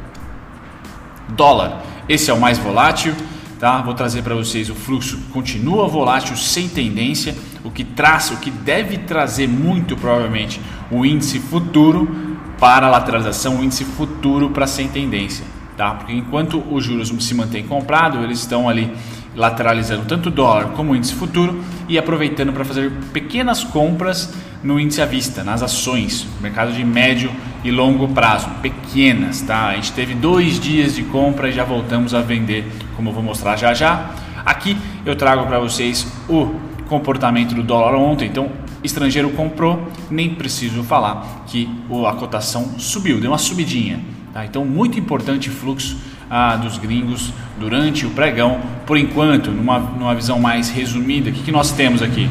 Dólar, 1.30 1.82
esse 2.08 2.30
é 2.30 2.34
o 2.34 2.40
mais 2.40 2.56
volátil, 2.56 3.12
tá? 3.58 3.82
Vou 3.82 3.94
trazer 3.94 4.22
para 4.22 4.36
vocês 4.36 4.70
o 4.70 4.76
fluxo 4.76 5.18
continua 5.32 5.88
volátil 5.88 6.36
sem 6.36 6.68
tendência, 6.68 7.34
o 7.64 7.70
que 7.72 7.82
traz, 7.82 8.30
o 8.30 8.36
que 8.36 8.52
deve 8.52 8.96
trazer 8.98 9.48
muito 9.48 9.96
provavelmente 9.96 10.60
o 10.88 11.04
índice 11.04 11.40
futuro 11.40 12.38
para 12.60 12.86
a 12.86 12.90
lateralização, 12.90 13.58
o 13.58 13.64
índice 13.64 13.84
futuro 13.84 14.50
para 14.50 14.68
sem 14.68 14.86
tendência, 14.86 15.44
tá? 15.78 15.92
Porque 15.92 16.12
enquanto 16.12 16.62
os 16.70 16.84
juros 16.84 17.14
se 17.20 17.34
mantém 17.34 17.62
comprado, 17.62 18.22
eles 18.24 18.40
estão 18.40 18.68
ali 18.68 18.92
lateralizando 19.36 20.04
tanto 20.06 20.28
o 20.28 20.32
dólar 20.32 20.70
como 20.70 20.92
o 20.92 20.96
índice 20.96 21.14
futuro 21.14 21.62
e 21.88 21.96
aproveitando 21.96 22.52
para 22.52 22.64
fazer 22.64 22.90
pequenas 23.12 23.62
compras 23.62 24.34
no 24.62 24.80
índice 24.80 25.00
à 25.00 25.06
vista, 25.06 25.44
nas 25.44 25.62
ações, 25.62 26.26
mercado 26.40 26.72
de 26.72 26.84
médio 26.84 27.30
e 27.62 27.70
longo 27.70 28.08
prazo, 28.08 28.48
pequenas, 28.60 29.40
tá? 29.42 29.68
A 29.68 29.76
gente 29.76 29.92
teve 29.92 30.14
dois 30.14 30.58
dias 30.58 30.96
de 30.96 31.04
compra 31.04 31.48
e 31.48 31.52
já 31.52 31.62
voltamos 31.62 32.12
a 32.12 32.20
vender, 32.20 32.66
como 32.96 33.10
eu 33.10 33.14
vou 33.14 33.22
mostrar 33.22 33.56
já 33.56 33.72
já. 33.72 34.10
Aqui 34.44 34.76
eu 35.06 35.14
trago 35.14 35.46
para 35.46 35.60
vocês 35.60 36.08
o 36.28 36.56
comportamento 36.88 37.54
do 37.54 37.62
dólar 37.62 37.94
ontem, 37.94 38.26
então 38.26 38.50
estrangeiro 38.82 39.30
comprou, 39.30 39.86
nem 40.10 40.34
preciso 40.34 40.82
falar 40.82 41.44
que 41.46 41.68
a 42.04 42.12
cotação 42.14 42.78
subiu, 42.78 43.20
deu 43.20 43.30
uma 43.30 43.38
subidinha, 43.38 44.00
tá? 44.38 44.44
Então 44.44 44.64
muito 44.64 44.98
importante 44.98 45.50
fluxo 45.50 45.96
ah, 46.30 46.54
dos 46.56 46.78
gringos 46.78 47.32
durante 47.58 48.06
o 48.06 48.10
pregão. 48.10 48.60
Por 48.86 48.96
enquanto, 48.96 49.50
numa, 49.50 49.78
numa 49.78 50.14
visão 50.14 50.38
mais 50.38 50.70
resumida, 50.70 51.30
o 51.30 51.32
que, 51.32 51.42
que 51.42 51.52
nós 51.52 51.72
temos 51.72 52.02
aqui? 52.02 52.30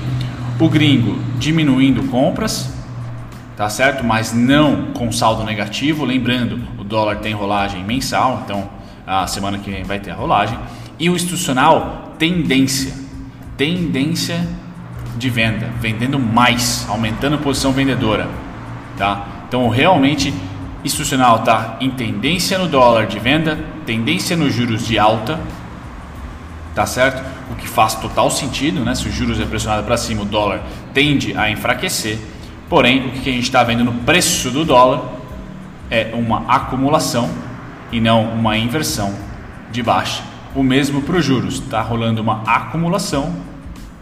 O 0.60 0.70
gringo 0.70 1.20
diminuindo 1.38 2.04
compras, 2.04 2.74
tá 3.56 3.70
certo? 3.70 4.04
Mas 4.04 4.34
não 4.34 4.94
com 4.94 5.12
saldo 5.12 5.44
negativo. 5.44 6.06
Lembrando, 6.06 6.62
o 6.78 6.84
dólar 6.84 7.18
tem 7.18 7.34
rolagem 7.34 7.84
mensal, 7.84 8.44
então 8.46 8.70
a 9.06 9.28
semana 9.28 9.58
que 9.58 9.70
vem 9.70 9.84
vai 9.84 10.00
ter 10.00 10.12
a 10.12 10.16
rolagem. 10.16 10.58
E 10.98 11.10
o 11.10 11.16
institucional, 11.16 12.14
tendência. 12.18 12.94
Tendência 13.58 14.48
de 15.18 15.30
venda, 15.32 15.68
vendendo 15.82 16.20
mais, 16.20 16.86
aumentando 16.88 17.36
a 17.36 17.40
posição 17.40 17.72
vendedora, 17.72 18.30
tá? 18.96 19.26
Então 19.48 19.68
realmente 19.68 20.32
institucional 20.88 21.38
está 21.38 21.78
em 21.80 21.90
tendência 21.92 22.58
no 22.58 22.68
dólar 22.68 23.06
de 23.06 23.20
venda, 23.20 23.60
tendência 23.86 24.36
nos 24.36 24.54
juros 24.54 24.86
de 24.86 24.98
alta, 24.98 25.40
tá 26.74 26.86
certo? 26.86 27.24
O 27.52 27.56
que 27.56 27.68
faz 27.68 27.96
total 27.96 28.32
sentido, 28.32 28.84
né? 28.84 28.96
Se 28.96 29.08
os 29.08 29.14
juros 29.14 29.40
é 29.40 29.46
pressionado 29.46 29.84
para 29.84 29.98
cima, 29.98 30.24
o 30.24 30.26
dólar 30.26 30.62
tende 30.94 31.38
a 31.38 31.50
enfraquecer. 31.50 32.18
Porém, 32.70 33.08
o 33.08 33.12
que 33.12 33.30
a 33.30 33.34
gente 33.34 33.44
está 33.44 33.64
vendo 33.64 33.84
no 33.84 33.94
preço 33.94 34.50
do 34.50 34.66
dólar 34.66 35.02
é 35.90 36.12
uma 36.14 36.46
acumulação 36.48 37.30
e 37.92 38.02
não 38.02 38.24
uma 38.34 38.58
inversão 38.58 39.14
de 39.72 39.82
baixa. 39.84 40.24
O 40.56 40.64
mesmo 40.64 41.02
para 41.02 41.18
os 41.18 41.26
juros, 41.26 41.56
está 41.56 41.82
rolando 41.82 42.22
uma 42.22 42.44
acumulação, 42.44 43.34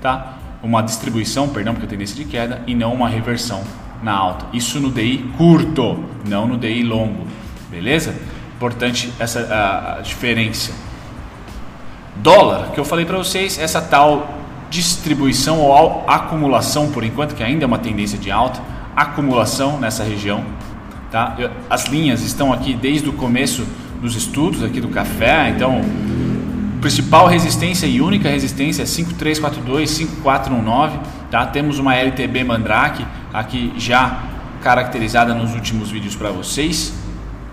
tá? 0.01 0.37
Uma 0.63 0.81
distribuição, 0.81 1.49
perdão, 1.49 1.73
porque 1.73 1.85
tem 1.85 1.97
tendência 1.97 2.15
de 2.15 2.25
queda 2.25 2.63
e 2.65 2.73
não 2.73 2.93
uma 2.93 3.09
reversão 3.09 3.63
na 4.01 4.13
alta. 4.13 4.45
Isso 4.53 4.79
no 4.79 4.89
DI 4.89 5.29
curto, 5.37 6.03
não 6.27 6.47
no 6.47 6.57
DI 6.57 6.83
longo, 6.83 7.25
beleza? 7.69 8.15
Importante 8.55 9.11
essa 9.19 9.41
a, 9.41 9.99
a 9.99 10.01
diferença. 10.01 10.71
Dólar, 12.17 12.71
que 12.71 12.79
eu 12.79 12.85
falei 12.85 13.05
para 13.05 13.17
vocês, 13.17 13.59
essa 13.59 13.81
tal 13.81 14.29
distribuição 14.69 15.59
ou 15.59 16.03
acumulação, 16.07 16.91
por 16.91 17.03
enquanto 17.03 17.35
que 17.35 17.43
ainda 17.43 17.65
é 17.65 17.67
uma 17.67 17.77
tendência 17.77 18.17
de 18.17 18.31
alta, 18.31 18.61
acumulação 18.95 19.79
nessa 19.79 20.03
região, 20.03 20.43
tá? 21.11 21.35
As 21.69 21.85
linhas 21.85 22.21
estão 22.21 22.53
aqui 22.53 22.73
desde 22.73 23.09
o 23.09 23.13
começo 23.13 23.65
dos 24.01 24.15
estudos 24.15 24.63
aqui 24.63 24.79
do 24.79 24.87
café, 24.87 25.49
então 25.49 25.81
principal 26.79 27.27
resistência 27.27 27.87
e 27.87 27.99
única 27.99 28.29
resistência 28.29 28.83
é 28.83 28.85
5342, 28.85 29.89
5419, 29.89 30.99
tá? 31.35 31.45
Temos 31.45 31.79
uma 31.79 31.93
LTB 31.93 32.45
Mandrake 32.45 33.05
aqui 33.33 33.73
já 33.75 34.23
caracterizada 34.61 35.33
nos 35.33 35.53
últimos 35.53 35.91
vídeos 35.91 36.15
para 36.15 36.29
vocês, 36.29 36.93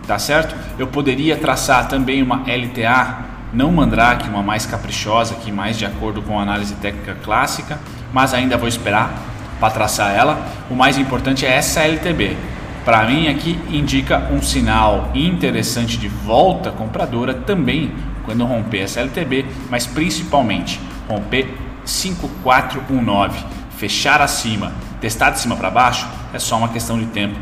tá 0.06 0.20
certo? 0.20 0.54
Eu 0.78 0.86
poderia 0.86 1.36
traçar 1.36 1.88
também 1.88 2.22
uma 2.22 2.44
LTA 2.46 3.24
não 3.52 3.72
Mandrake, 3.72 4.28
uma 4.28 4.40
mais 4.40 4.64
caprichosa, 4.64 5.34
aqui 5.34 5.50
mais 5.50 5.76
de 5.76 5.84
acordo 5.84 6.22
com 6.22 6.38
a 6.38 6.42
análise 6.42 6.76
técnica 6.76 7.16
clássica, 7.24 7.80
mas 8.12 8.32
ainda 8.32 8.56
vou 8.56 8.68
esperar 8.68 9.12
para 9.58 9.74
traçar 9.74 10.14
ela. 10.14 10.46
O 10.70 10.76
mais 10.76 10.96
importante 10.96 11.44
é 11.44 11.50
essa 11.50 11.80
LTB. 11.80 12.36
Para 12.84 13.04
mim 13.06 13.26
aqui 13.26 13.58
indica 13.68 14.28
um 14.30 14.40
sinal 14.40 15.10
interessante 15.12 15.98
de 15.98 16.06
volta 16.06 16.70
compradora 16.70 17.34
também 17.34 17.90
quando 18.24 18.44
romper 18.44 18.82
essa 18.82 19.00
LTB, 19.00 19.44
mas 19.68 19.88
principalmente 19.88 20.80
romper 21.08 21.52
5419, 21.84 23.61
fechar 23.82 24.22
acima, 24.22 24.72
testar 25.00 25.30
de 25.30 25.40
cima 25.40 25.56
para 25.56 25.68
baixo, 25.68 26.06
é 26.32 26.38
só 26.38 26.56
uma 26.56 26.68
questão 26.68 26.96
de 26.96 27.06
tempo 27.06 27.36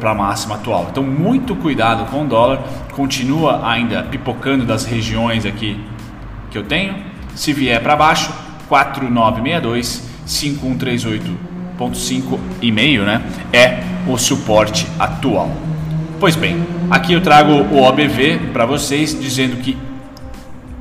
para 0.00 0.10
a 0.10 0.14
máxima 0.14 0.56
atual. 0.56 0.88
Então, 0.90 1.04
muito 1.04 1.54
cuidado 1.54 2.10
com 2.10 2.24
o 2.24 2.26
dólar, 2.26 2.58
continua 2.90 3.64
ainda 3.64 4.02
pipocando 4.02 4.66
das 4.66 4.84
regiões 4.84 5.46
aqui 5.46 5.80
que 6.50 6.58
eu 6.58 6.64
tenho. 6.64 6.96
Se 7.36 7.52
vier 7.52 7.80
para 7.80 7.94
baixo, 7.94 8.32
4962, 8.68 10.02
5138.5 10.26 12.36
e 12.60 12.72
meio, 12.72 13.04
né? 13.04 13.22
É 13.52 13.78
o 14.08 14.18
suporte 14.18 14.88
atual. 14.98 15.52
Pois 16.18 16.34
bem, 16.34 16.66
aqui 16.90 17.12
eu 17.12 17.20
trago 17.20 17.52
o 17.52 17.80
OBV 17.80 18.50
para 18.52 18.66
vocês 18.66 19.16
dizendo 19.16 19.62
que 19.62 19.78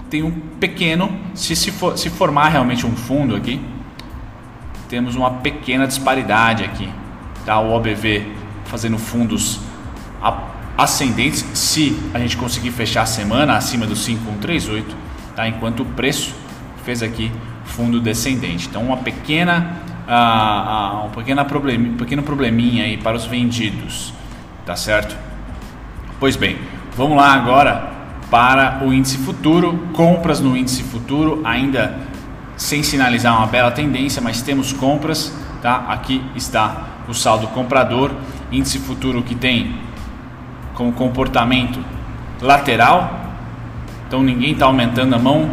tem 0.10 0.24
um 0.24 0.32
pequeno, 0.60 1.16
se, 1.36 1.56
se, 1.56 1.70
for, 1.70 1.96
se 1.96 2.10
formar 2.10 2.50
realmente 2.50 2.88
um 2.88 2.96
fundo 2.96 3.36
aqui, 3.36 3.62
temos 4.90 5.16
uma 5.16 5.32
pequena 5.32 5.88
disparidade 5.88 6.64
aqui. 6.64 6.90
Tá? 7.46 7.60
O 7.60 7.72
OBV 7.74 8.32
fazendo 8.66 8.98
fundos 8.98 9.60
ascendentes, 10.78 11.46
se 11.54 11.98
a 12.14 12.20
gente 12.20 12.36
conseguir 12.36 12.72
fechar 12.72 13.04
a 13.04 13.06
semana 13.06 13.56
acima 13.56 13.86
do 13.86 13.96
5138, 13.96 14.96
tá? 15.36 15.48
enquanto 15.48 15.82
o 15.82 15.86
preço 15.86 16.36
fez 16.84 17.02
aqui 17.02 17.32
fundo 17.66 18.00
descendente. 18.00 18.68
Então, 18.68 18.84
uma 18.84 18.98
pequena, 18.98 19.78
uh, 20.08 21.04
uh, 21.04 21.08
um, 21.08 21.10
pequena 21.12 21.46
problem, 21.46 21.92
um 21.92 21.98
pequeno 21.98 22.24
probleminha 22.24 22.86
aí 22.86 22.98
para 22.98 23.18
os 23.18 23.26
vendidos, 23.26 24.14
tá 24.66 24.76
certo? 24.76 25.16
Pois 26.20 26.36
bem, 26.36 26.58
vamos 26.96 27.18
lá 27.18 27.34
agora 27.34 27.92
para 28.30 28.84
o 28.84 28.94
índice 28.94 29.18
futuro, 29.18 29.88
compras 29.94 30.40
no 30.40 30.56
índice 30.56 30.84
futuro, 30.84 31.42
ainda 31.44 32.00
sem 32.58 32.84
sinalizar 32.84 33.38
uma 33.38 33.48
bela 33.48 33.72
tendência, 33.72 34.22
mas 34.22 34.42
temos 34.42 34.72
compras, 34.72 35.34
tá? 35.62 35.86
Aqui 35.90 36.24
está 36.36 36.84
o 37.08 37.14
saldo 37.14 37.48
comprador, 37.48 38.12
índice 38.52 38.80
futuro 38.80 39.22
que 39.22 39.36
tem 39.36 39.76
como 40.74 40.92
comportamento 40.92 41.80
lateral, 42.42 43.26
então 44.08 44.22
ninguém 44.22 44.54
está 44.54 44.66
aumentando 44.66 45.16
a 45.16 45.20
mão, 45.20 45.50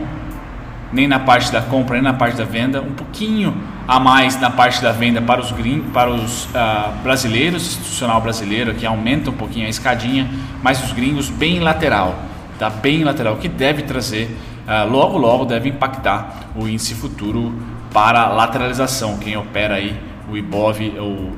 nem 0.92 1.08
na 1.08 1.18
parte 1.18 1.50
da 1.50 1.62
compra, 1.62 1.94
nem 1.94 2.02
na 2.02 2.12
parte 2.12 2.36
da 2.36 2.44
venda, 2.44 2.82
um 2.82 2.92
pouquinho 2.92 3.56
a 3.88 3.98
mais 3.98 4.40
na 4.40 4.50
parte 4.50 4.80
da 4.82 4.92
venda 4.92 5.20
para 5.20 5.40
os, 5.40 5.50
gringos, 5.50 5.90
para 5.92 6.10
os 6.10 6.44
uh, 6.46 6.92
brasileiros, 7.02 7.66
institucional 7.66 8.20
brasileiro, 8.20 8.74
que 8.74 8.86
aumenta 8.86 9.30
um 9.30 9.34
pouquinho 9.34 9.66
a 9.66 9.68
escadinha, 9.68 10.30
mas 10.62 10.82
os 10.84 10.92
gringos 10.92 11.28
bem 11.28 11.60
lateral, 11.60 12.14
tá? 12.58 12.68
Bem 12.70 13.04
lateral, 13.04 13.36
que 13.36 13.48
deve 13.48 13.82
trazer, 13.82 14.36
uh, 14.66 14.90
logo 14.90 15.18
logo 15.18 15.44
deve 15.44 15.68
impactar 15.68 16.50
o 16.54 16.68
índice 16.68 16.94
futuro 16.94 17.52
para 17.92 18.28
lateralização, 18.28 19.18
quem 19.18 19.36
opera 19.36 19.74
aí 19.74 19.98
o 20.30 20.36
IBOV, 20.36 20.98
o 20.98 21.32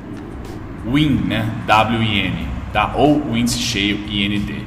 WIN, 0.86 1.22
né? 1.26 1.50
WIN, 1.98 2.46
tá? 2.72 2.92
ou 2.94 3.20
o 3.20 3.36
índice 3.36 3.58
cheio 3.58 3.98
IND. 4.08 4.64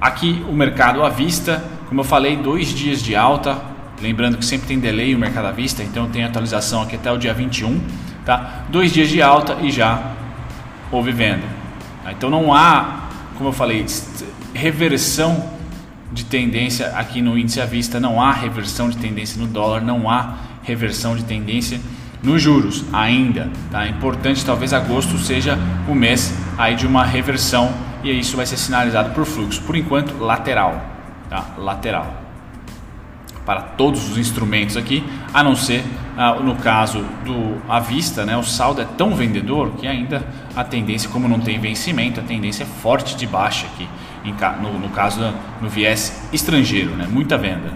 Aqui 0.00 0.44
o 0.48 0.52
mercado 0.52 1.02
à 1.02 1.08
vista, 1.08 1.64
como 1.88 2.00
eu 2.00 2.04
falei, 2.04 2.36
dois 2.36 2.68
dias 2.68 3.02
de 3.02 3.16
alta, 3.16 3.58
lembrando 4.00 4.36
que 4.36 4.44
sempre 4.44 4.68
tem 4.68 4.78
delay 4.78 5.14
o 5.14 5.18
mercado 5.18 5.46
à 5.46 5.52
vista, 5.52 5.82
então 5.82 6.08
tem 6.08 6.24
atualização 6.24 6.82
aqui 6.82 6.96
até 6.96 7.10
o 7.10 7.16
dia 7.16 7.32
21, 7.32 7.80
tá? 8.24 8.64
Dois 8.68 8.92
dias 8.92 9.08
de 9.08 9.22
alta 9.22 9.56
e 9.62 9.70
já 9.70 10.12
houve 10.92 11.10
venda. 11.10 11.44
Então 12.10 12.28
não 12.28 12.52
há, 12.52 13.08
como 13.36 13.48
eu 13.48 13.52
falei, 13.52 13.84
reversão 14.52 15.53
de 16.12 16.24
tendência 16.24 16.88
aqui 16.96 17.20
no 17.20 17.38
índice 17.38 17.60
à 17.60 17.66
vista, 17.66 17.98
não 17.98 18.20
há 18.20 18.32
reversão 18.32 18.88
de 18.88 18.96
tendência 18.96 19.40
no 19.40 19.46
dólar, 19.46 19.80
não 19.80 20.08
há 20.08 20.36
reversão 20.62 21.16
de 21.16 21.24
tendência 21.24 21.80
nos 22.22 22.40
juros 22.40 22.84
ainda. 22.92 23.50
Tá? 23.70 23.84
É 23.84 23.88
importante, 23.88 24.44
talvez 24.44 24.72
agosto 24.72 25.18
seja 25.18 25.58
o 25.88 25.94
mês 25.94 26.34
aí 26.56 26.74
de 26.74 26.86
uma 26.86 27.04
reversão 27.04 27.72
e 28.02 28.10
isso 28.10 28.36
vai 28.36 28.46
ser 28.46 28.56
sinalizado 28.56 29.10
por 29.10 29.24
fluxo. 29.24 29.62
Por 29.62 29.76
enquanto, 29.76 30.16
lateral, 30.18 30.82
tá? 31.28 31.54
lateral 31.58 32.24
para 33.44 33.60
todos 33.60 34.10
os 34.10 34.18
instrumentos 34.18 34.76
aqui, 34.76 35.04
a 35.32 35.42
não 35.42 35.54
ser 35.54 35.84
ah, 36.16 36.34
no 36.34 36.56
caso 36.56 37.04
do 37.24 37.60
à 37.68 37.78
vista, 37.78 38.24
né, 38.24 38.36
o 38.36 38.42
saldo 38.42 38.80
é 38.80 38.84
tão 38.84 39.14
vendedor 39.14 39.72
que 39.72 39.86
ainda 39.86 40.26
a 40.56 40.64
tendência, 40.64 41.10
como 41.10 41.28
não 41.28 41.40
tem 41.40 41.58
vencimento, 41.58 42.20
a 42.20 42.22
tendência 42.22 42.62
é 42.62 42.66
forte 42.66 43.16
de 43.16 43.26
baixa 43.26 43.66
aqui, 43.66 43.88
no, 44.60 44.78
no, 44.78 44.88
caso 44.90 45.20
no 45.60 45.68
viés 45.68 46.28
estrangeiro, 46.32 46.90
né, 46.90 47.06
muita 47.10 47.36
venda. 47.36 47.72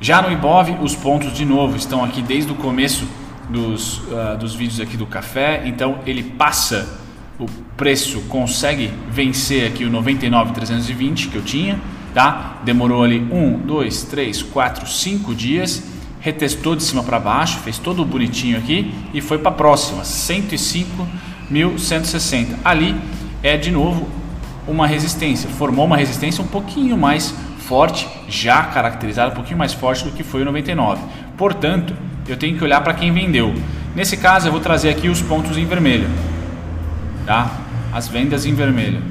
Já 0.00 0.20
no 0.20 0.30
IBOV, 0.30 0.78
os 0.82 0.94
pontos 0.94 1.32
de 1.32 1.44
novo 1.44 1.76
estão 1.76 2.04
aqui 2.04 2.20
desde 2.20 2.52
o 2.52 2.54
começo 2.54 3.06
dos, 3.48 3.98
uh, 3.98 4.36
dos 4.38 4.54
vídeos 4.54 4.80
aqui 4.80 4.96
do 4.96 5.06
café. 5.06 5.62
Então 5.64 5.98
ele 6.06 6.22
passa 6.22 7.00
o 7.38 7.46
preço, 7.76 8.20
consegue 8.22 8.90
vencer 9.10 9.66
aqui 9.66 9.84
o 9.84 9.90
99,320 9.90 11.28
que 11.28 11.36
eu 11.36 11.42
tinha, 11.42 11.78
tá? 12.14 12.60
Demorou 12.64 13.04
ali 13.04 13.20
um, 13.30 13.58
dois, 13.58 14.04
três, 14.04 14.42
quatro, 14.42 14.86
cinco 14.86 15.34
dias, 15.34 15.82
retestou 16.20 16.74
de 16.74 16.82
cima 16.82 17.02
para 17.02 17.18
baixo, 17.18 17.58
fez 17.60 17.76
todo 17.78 18.02
bonitinho 18.04 18.58
aqui 18.58 18.94
e 19.12 19.20
foi 19.20 19.36
para 19.38 19.50
a 19.50 19.54
próxima, 19.54 20.02
105.160. 20.02 22.56
Ali 22.64 22.96
é 23.42 23.56
de 23.56 23.70
novo 23.70 24.08
uma 24.66 24.86
resistência, 24.86 25.48
formou 25.48 25.84
uma 25.84 25.96
resistência 25.96 26.42
um 26.42 26.46
pouquinho 26.46 26.96
mais 26.96 27.34
forte, 27.58 28.08
já 28.28 28.62
caracterizada 28.64 29.32
um 29.32 29.34
pouquinho 29.34 29.58
mais 29.58 29.72
forte 29.72 30.04
do 30.04 30.12
que 30.12 30.22
foi 30.22 30.42
o 30.42 30.44
99. 30.44 31.02
Portanto, 31.36 31.94
eu 32.28 32.36
tenho 32.36 32.56
que 32.56 32.64
olhar 32.64 32.80
para 32.80 32.94
quem 32.94 33.12
vendeu. 33.12 33.54
Nesse 33.94 34.16
caso, 34.16 34.48
eu 34.48 34.52
vou 34.52 34.60
trazer 34.60 34.90
aqui 34.90 35.08
os 35.08 35.22
pontos 35.22 35.56
em 35.56 35.64
vermelho, 35.64 36.08
tá? 37.24 37.50
As 37.92 38.08
vendas 38.08 38.44
em 38.44 38.54
vermelho, 38.54 39.02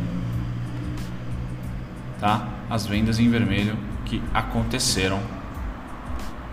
tá? 2.20 2.48
As 2.70 2.86
vendas 2.86 3.20
em 3.20 3.30
vermelho 3.30 3.78
que 4.06 4.22
aconteceram 4.34 5.20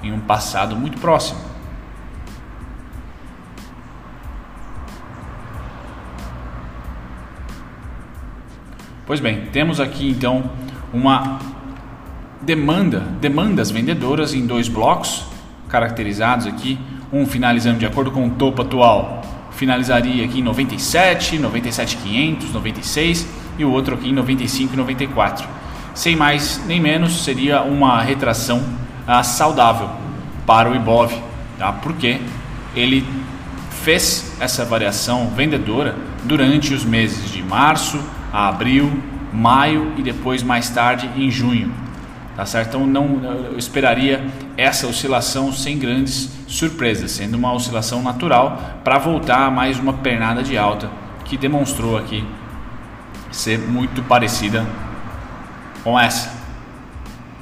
em 0.02 0.12
um 0.12 0.21
passado 0.21 0.75
muito 0.75 0.99
próximo. 0.99 1.51
Pois 9.04 9.18
bem, 9.18 9.47
temos 9.52 9.80
aqui 9.80 10.09
então 10.09 10.44
uma 10.92 11.40
demanda, 12.40 13.00
demandas 13.21 13.68
vendedoras 13.68 14.32
em 14.32 14.47
dois 14.47 14.68
blocos 14.68 15.25
caracterizados 15.68 16.47
aqui, 16.47 16.78
um 17.12 17.26
finalizando 17.26 17.80
de 17.80 17.87
acordo 17.87 18.12
com 18.12 18.28
o 18.28 18.30
topo 18.30 18.62
atual, 18.62 19.23
finalizaria 19.50 20.25
aqui 20.25 20.38
em 20.38 20.42
97, 20.42 21.37
97,500, 21.37 22.52
96 22.52 23.28
e 23.59 23.64
o 23.64 23.73
outro 23.73 23.97
aqui 23.97 24.11
em 24.11 24.14
95,94. 24.14 25.47
Sem 25.94 26.14
mais 26.14 26.62
nem 26.64 26.80
menos, 26.80 27.25
seria 27.25 27.62
uma 27.62 28.00
retração 28.02 28.62
ah, 29.04 29.25
saudável 29.25 29.90
para 30.47 30.71
o 30.71 30.76
Ibov, 30.76 31.12
tá? 31.59 31.73
porque 31.73 32.21
ele 32.76 33.04
fez 33.82 34.37
essa 34.38 34.64
variação 34.64 35.26
vendedora 35.30 35.97
durante 36.23 36.73
os 36.73 36.85
meses 36.85 37.32
de 37.32 37.42
março 37.42 37.99
a 38.33 38.49
abril, 38.49 38.91
maio 39.33 39.93
e 39.97 40.03
depois 40.03 40.43
mais 40.43 40.71
tarde 40.71 41.09
em 41.17 41.31
junho. 41.31 41.73
Tá 42.35 42.47
certo? 42.47 42.69
Então 42.69 42.87
não 42.87 43.21
eu 43.51 43.59
esperaria 43.59 44.25
essa 44.57 44.87
oscilação 44.87 45.53
sem 45.53 45.79
grandes 45.79 46.31
surpresas, 46.47 47.11
sendo 47.11 47.35
uma 47.37 47.53
oscilação 47.53 48.03
natural 48.03 48.81
para 48.83 48.99
voltar 48.99 49.47
a 49.47 49.51
mais 49.51 49.79
uma 49.79 49.93
pernada 49.93 50.43
de 50.43 50.57
alta 50.57 50.91
que 51.25 51.37
demonstrou 51.37 51.97
aqui 51.97 52.25
ser 53.31 53.59
muito 53.59 54.03
parecida 54.03 54.67
com 55.85 55.99
essa. 55.99 56.33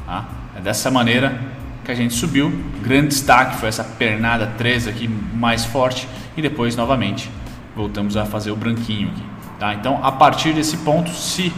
Tá? 0.07 0.25
É 0.57 0.61
dessa 0.61 0.91
maneira 0.91 1.41
que 1.85 1.91
a 1.91 1.95
gente 1.95 2.15
subiu. 2.15 2.53
Grande 2.83 3.09
destaque 3.09 3.57
foi 3.57 3.69
essa 3.69 3.85
pernada 3.85 4.53
3 4.59 4.89
aqui 4.89 5.09
mais 5.09 5.65
forte 5.65 6.09
e 6.37 6.43
depois 6.43 6.75
novamente 6.75 7.31
voltamos 7.77 8.17
a 8.17 8.25
fazer 8.25 8.51
o 8.51 8.57
branquinho 8.57 9.09
aqui. 9.09 9.23
Tá? 9.61 9.75
Então 9.75 10.01
a 10.03 10.11
partir 10.11 10.55
desse 10.55 10.79
ponto, 10.79 11.11
se 11.11 11.53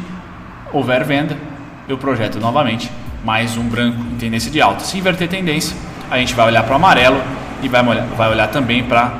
houver 0.72 1.04
venda, 1.04 1.38
eu 1.88 1.96
projeto 1.96 2.40
novamente 2.40 2.90
mais 3.24 3.56
um 3.56 3.62
branco 3.68 4.00
em 4.00 4.16
tendência 4.16 4.50
de 4.50 4.60
alta. 4.60 4.80
Se 4.82 4.98
inverter 4.98 5.28
tendência, 5.28 5.76
a 6.10 6.18
gente 6.18 6.34
vai 6.34 6.46
olhar 6.46 6.64
para 6.64 6.72
o 6.72 6.76
amarelo 6.76 7.22
e 7.62 7.68
vai 7.68 7.86
olhar, 7.86 8.04
vai 8.08 8.28
olhar 8.28 8.48
também 8.48 8.82
para 8.82 9.14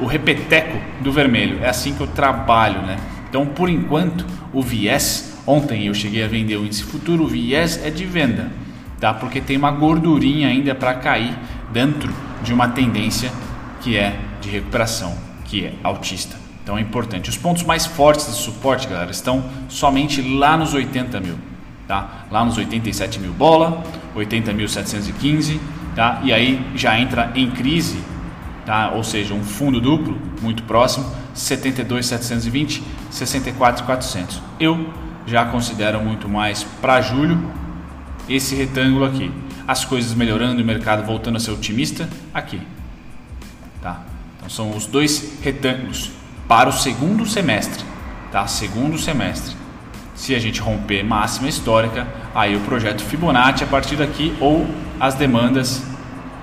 o 0.00 0.06
repeteco 0.06 0.78
do 1.02 1.12
vermelho. 1.12 1.62
É 1.62 1.68
assim 1.68 1.92
que 1.92 2.00
eu 2.00 2.06
trabalho, 2.06 2.80
né? 2.80 2.96
Então, 3.28 3.44
por 3.44 3.68
enquanto, 3.68 4.24
o 4.50 4.62
viés, 4.62 5.38
ontem 5.46 5.86
eu 5.86 5.92
cheguei 5.92 6.24
a 6.24 6.28
vender 6.28 6.56
o 6.56 6.64
índice 6.64 6.84
futuro, 6.84 7.24
o 7.24 7.26
viés 7.26 7.84
é 7.84 7.90
de 7.90 8.06
venda, 8.06 8.50
tá? 8.98 9.12
Porque 9.12 9.42
tem 9.42 9.58
uma 9.58 9.70
gordurinha 9.70 10.48
ainda 10.48 10.74
para 10.74 10.94
cair 10.94 11.36
dentro 11.70 12.10
de 12.42 12.54
uma 12.54 12.68
tendência 12.68 13.30
que 13.82 13.94
é 13.94 14.16
de 14.40 14.48
recuperação, 14.48 15.14
que 15.44 15.66
é 15.66 15.74
altista. 15.84 16.45
Então 16.66 16.76
é 16.76 16.80
importante. 16.80 17.30
Os 17.30 17.36
pontos 17.36 17.62
mais 17.62 17.86
fortes 17.86 18.26
de 18.26 18.32
suporte, 18.32 18.88
galera, 18.88 19.12
estão 19.12 19.48
somente 19.68 20.20
lá 20.20 20.56
nos 20.56 20.74
80 20.74 21.20
mil 21.20 21.38
tá? 21.86 22.26
Lá 22.30 22.44
nos 22.44 22.56
87 22.56 23.20
mil 23.20 23.32
bola, 23.32 23.82
80.715, 24.14 25.58
tá? 25.94 26.20
E 26.24 26.32
aí 26.32 26.64
já 26.74 26.98
entra 26.98 27.32
em 27.34 27.50
crise, 27.50 27.98
tá? 28.64 28.90
Ou 28.90 29.04
seja, 29.04 29.34
um 29.34 29.44
fundo 29.44 29.80
duplo 29.80 30.18
muito 30.42 30.62
próximo, 30.64 31.06
72.720, 31.34 32.82
64.400. 33.10 34.40
Eu 34.58 34.92
já 35.26 35.44
considero 35.46 36.00
muito 36.00 36.28
mais 36.28 36.64
para 36.64 37.00
julho 37.00 37.50
esse 38.28 38.54
retângulo 38.54 39.04
aqui. 39.04 39.30
As 39.66 39.84
coisas 39.84 40.14
melhorando 40.14 40.62
o 40.62 40.64
mercado 40.64 41.04
voltando 41.04 41.36
a 41.36 41.40
ser 41.40 41.50
otimista 41.50 42.08
aqui, 42.32 42.60
tá? 43.82 44.02
Então 44.36 44.48
são 44.48 44.76
os 44.76 44.86
dois 44.86 45.40
retângulos 45.42 46.12
para 46.48 46.68
o 46.68 46.72
segundo 46.72 47.26
semestre, 47.26 47.84
tá? 48.30 48.46
Segundo 48.46 48.98
semestre. 48.98 49.56
Se 50.14 50.34
a 50.34 50.38
gente 50.38 50.60
romper 50.60 51.02
máxima 51.02 51.48
histórica, 51.48 52.06
aí 52.34 52.56
o 52.56 52.60
projeto 52.60 53.02
Fibonacci 53.02 53.64
a 53.64 53.66
partir 53.66 53.96
daqui 53.96 54.34
ou 54.40 54.66
as 54.98 55.14
demandas 55.14 55.84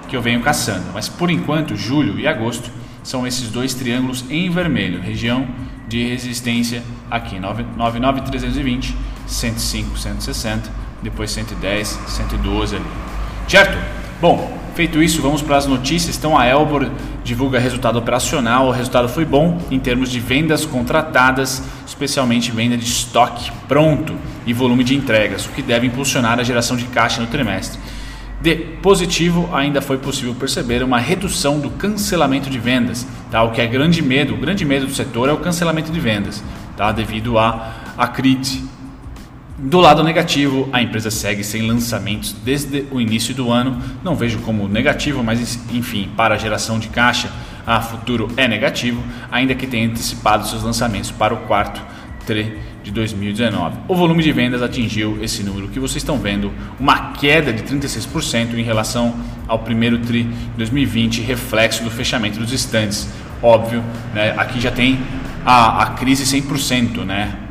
que 0.08 0.16
eu 0.16 0.22
venho 0.22 0.42
caçando. 0.42 0.86
Mas 0.94 1.10
por 1.10 1.32
enquanto, 1.32 1.76
julho 1.76 2.20
e 2.20 2.28
agosto 2.28 2.70
são 3.02 3.26
esses 3.26 3.50
dois 3.50 3.74
triângulos 3.74 4.24
em 4.30 4.50
vermelho, 4.50 5.02
região 5.02 5.48
de 5.88 6.08
resistência 6.08 6.84
aqui 7.10 7.40
99320, 7.40 8.96
105, 9.28 9.98
160, 9.98 10.70
depois 11.02 11.32
110, 11.32 11.88
112 12.08 12.76
ali. 12.76 12.86
Certo? 13.48 13.78
Bom, 14.22 14.62
Feito 14.75 15.03
isso, 15.03 15.22
vamos 15.22 15.44
para 15.44 15.56
as 15.56 15.68
notícias. 15.68 16.18
Então, 16.18 16.36
a 16.36 16.48
Elbor 16.48 16.89
divulga 17.24 17.60
resultado 17.60 18.00
operacional. 18.00 18.67
O 18.67 18.71
resultado 18.71 19.08
foi 19.08 19.24
bom 19.24 19.62
em 19.69 19.80
termos 19.80 20.10
de 20.10 20.19
vendas 20.19 20.65
contratadas, 20.65 21.62
especialmente 21.86 22.52
venda 22.52 22.76
de 22.76 22.84
estoque 22.84 23.52
pronto 23.67 24.15
e 24.48 24.52
volume 24.54 24.84
de 24.84 24.95
entregas, 24.95 25.45
o 25.45 25.50
que 25.50 25.62
deve 25.62 25.86
impulsionar 25.86 26.39
a 26.39 26.43
geração 26.43 26.76
de 26.76 26.86
caixa 26.86 27.21
no 27.21 27.28
trimestre. 27.28 27.80
De 28.41 28.56
positivo, 28.56 29.48
ainda 29.54 29.80
foi 29.80 30.00
possível 30.00 30.34
perceber 30.34 30.82
uma 30.82 30.98
redução 30.98 31.60
do 31.60 31.69
cancelamento 31.69 32.50
de 32.50 32.58
vendas, 32.58 33.06
tá? 33.30 33.43
o 33.43 33.52
que 33.52 33.62
é 33.62 33.67
grande 33.67 34.02
medo. 34.02 34.34
O 34.34 34.38
grande 34.38 34.65
medo 34.65 34.88
do 34.88 34.93
setor 34.93 35.30
é 35.30 35.32
o 35.32 35.38
cancelamento 35.38 35.91
de 35.91 36.00
vendas, 36.00 36.43
tá? 36.76 36.91
devido 36.91 37.38
à 37.38 37.74
a, 37.95 38.06
a 38.06 38.08
crise 38.08 38.73
do 39.63 39.80
lado 39.80 40.04
negativo, 40.04 40.67
a 40.73 40.82
empresa 40.82 41.10
segue 41.10 41.41
sem 41.41 41.65
lançamentos 41.65 42.36
desde 42.43 42.86
o 42.91 42.99
início 42.99 43.34
do 43.34 43.49
ano. 43.49 43.82
Não 44.04 44.13
vejo 44.13 44.39
como 44.39 44.67
negativo, 44.67 45.23
mas 45.23 45.58
enfim, 45.71 46.10
para 46.17 46.36
a 46.36 46.38
geração 46.38 46.78
de 46.78 46.89
caixa, 46.89 47.32
a 47.65 47.80
futuro 47.80 48.28
é 48.36 48.45
negativo, 48.45 49.02
ainda 49.32 49.56
que 49.56 49.65
tenha 49.65 49.88
antecipado 49.88 50.45
seus 50.45 50.63
lançamentos 50.63 51.12
para 51.12 51.34
o 51.34 51.38
quarto 51.38 51.82
TRE 52.26 52.58
de 52.84 52.91
2019. 52.91 53.78
O 53.88 53.95
volume 53.95 54.21
de 54.21 54.34
vendas 54.34 54.62
atingiu 54.62 55.17
esse 55.23 55.43
número 55.43 55.69
que 55.69 55.80
vocês 55.80 56.04
estão 56.04 56.17
vendo, 56.17 56.52
uma 56.78 57.13
queda 57.13 57.54
de 57.54 57.63
36% 57.63 58.56
em 58.56 58.63
relação 58.63 59.15
ao 59.47 59.60
primeiro 59.60 59.97
TRI 59.99 60.23
de 60.23 60.58
2020, 60.58 61.21
reflexo 61.21 61.86
do 61.86 61.89
fechamento 61.89 62.38
dos 62.38 62.52
estantes. 62.52 63.08
Óbvio, 63.41 63.82
né? 64.13 64.34
aqui 64.38 64.60
já 64.60 64.71
tem 64.71 64.99
a, 65.45 65.84
a 65.84 65.86
crise 65.91 66.26
100%, 66.26 67.06
né? 67.06 67.42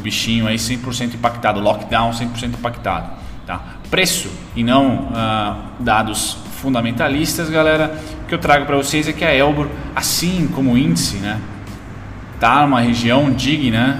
Bichinho 0.00 0.46
aí 0.46 0.56
100% 0.56 1.14
impactado, 1.14 1.60
lockdown 1.60 2.10
100% 2.10 2.54
impactado. 2.54 3.10
Tá? 3.46 3.60
Preço 3.90 4.30
e 4.54 4.62
não 4.62 5.08
uh, 5.08 5.56
dados 5.80 6.36
fundamentalistas, 6.60 7.48
galera, 7.48 7.98
o 8.22 8.26
que 8.26 8.34
eu 8.34 8.38
trago 8.38 8.66
para 8.66 8.76
vocês 8.76 9.08
é 9.08 9.12
que 9.12 9.24
a 9.24 9.34
Elbor, 9.34 9.66
assim 9.96 10.48
como 10.54 10.72
o 10.72 10.78
índice, 10.78 11.16
né, 11.16 11.40
tá 12.38 12.62
numa 12.62 12.80
região 12.80 13.30
digna 13.30 13.98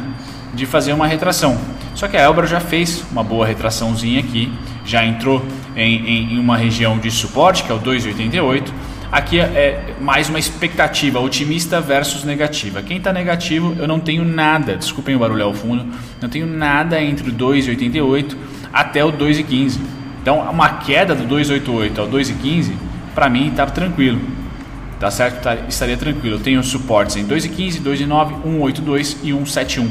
de 0.54 0.66
fazer 0.66 0.92
uma 0.92 1.06
retração. 1.06 1.58
Só 1.94 2.06
que 2.06 2.16
a 2.16 2.22
Elbor 2.22 2.46
já 2.46 2.60
fez 2.60 3.04
uma 3.10 3.22
boa 3.22 3.46
retraçãozinha 3.46 4.20
aqui, 4.20 4.52
já 4.84 5.04
entrou 5.04 5.44
em, 5.74 6.34
em 6.34 6.38
uma 6.38 6.56
região 6.56 6.98
de 6.98 7.10
suporte, 7.10 7.64
que 7.64 7.72
é 7.72 7.74
o 7.74 7.80
2,88 7.80 8.70
Aqui 9.12 9.40
é, 9.40 9.42
é 9.42 9.94
mais 10.00 10.28
uma 10.28 10.38
expectativa 10.38 11.18
otimista 11.18 11.80
versus 11.80 12.22
negativa. 12.22 12.80
Quem 12.80 12.98
está 12.98 13.12
negativo, 13.12 13.74
eu 13.76 13.88
não 13.88 13.98
tenho 13.98 14.24
nada, 14.24 14.76
desculpem 14.76 15.16
o 15.16 15.18
barulho 15.18 15.44
ao 15.44 15.52
fundo, 15.52 15.84
não 16.20 16.28
tenho 16.28 16.46
nada 16.46 17.02
entre 17.02 17.28
o 17.28 17.32
2,88 17.32 18.36
até 18.72 19.04
o 19.04 19.12
2,15. 19.12 19.80
Então, 20.22 20.38
uma 20.48 20.74
queda 20.74 21.12
do 21.12 21.24
2,88 21.24 21.98
ao 21.98 22.06
2,15, 22.06 22.72
para 23.12 23.28
mim 23.28 23.48
está 23.48 23.66
tranquilo. 23.66 24.20
Tá 25.00 25.10
certo? 25.10 25.42
Tá, 25.42 25.56
estaria 25.68 25.96
tranquilo. 25.96 26.36
Eu 26.36 26.40
tenho 26.40 26.62
suportes 26.62 27.16
em 27.16 27.26
2,15, 27.26 27.82
2,9, 27.82 28.42
1,82 28.44 29.16
e 29.24 29.30
1,71. 29.30 29.88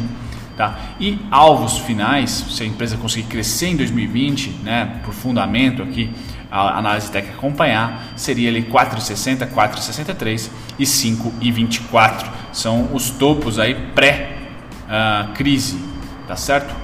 Tá? 0.55 0.77
E 0.97 1.19
alvos 1.29 1.77
finais, 1.79 2.45
se 2.49 2.63
a 2.63 2.65
empresa 2.65 2.95
conseguir 2.95 3.27
crescer 3.27 3.67
em 3.67 3.75
2020, 3.75 4.62
né, 4.63 4.99
por 5.03 5.13
fundamento 5.13 5.82
aqui, 5.82 6.10
a 6.51 6.77
análise 6.77 7.12
técnica 7.12 7.38
acompanhar, 7.38 8.12
seria 8.15 8.49
ali 8.49 8.63
4,60, 8.63 9.47
4,63 9.51 10.49
e 10.79 10.83
5,24. 10.83 12.25
São 12.51 12.89
os 12.93 13.12
topos 13.12 13.59
aí 13.59 13.75
pré-crise, 13.93 15.75
uh, 15.75 16.27
tá 16.27 16.35
certo? 16.35 16.75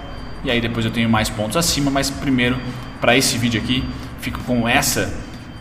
E 0.43 0.51
aí 0.51 0.61
depois 0.61 0.85
eu 0.85 0.91
tenho 0.91 1.09
mais 1.09 1.29
pontos 1.29 1.57
acima, 1.57 1.89
mas 1.89 2.11
primeiro, 2.11 2.59
para 3.01 3.17
esse 3.17 3.37
vídeo 3.37 3.59
aqui, 3.59 3.83
fico 4.19 4.39
com 4.41 4.69
essa 4.69 5.11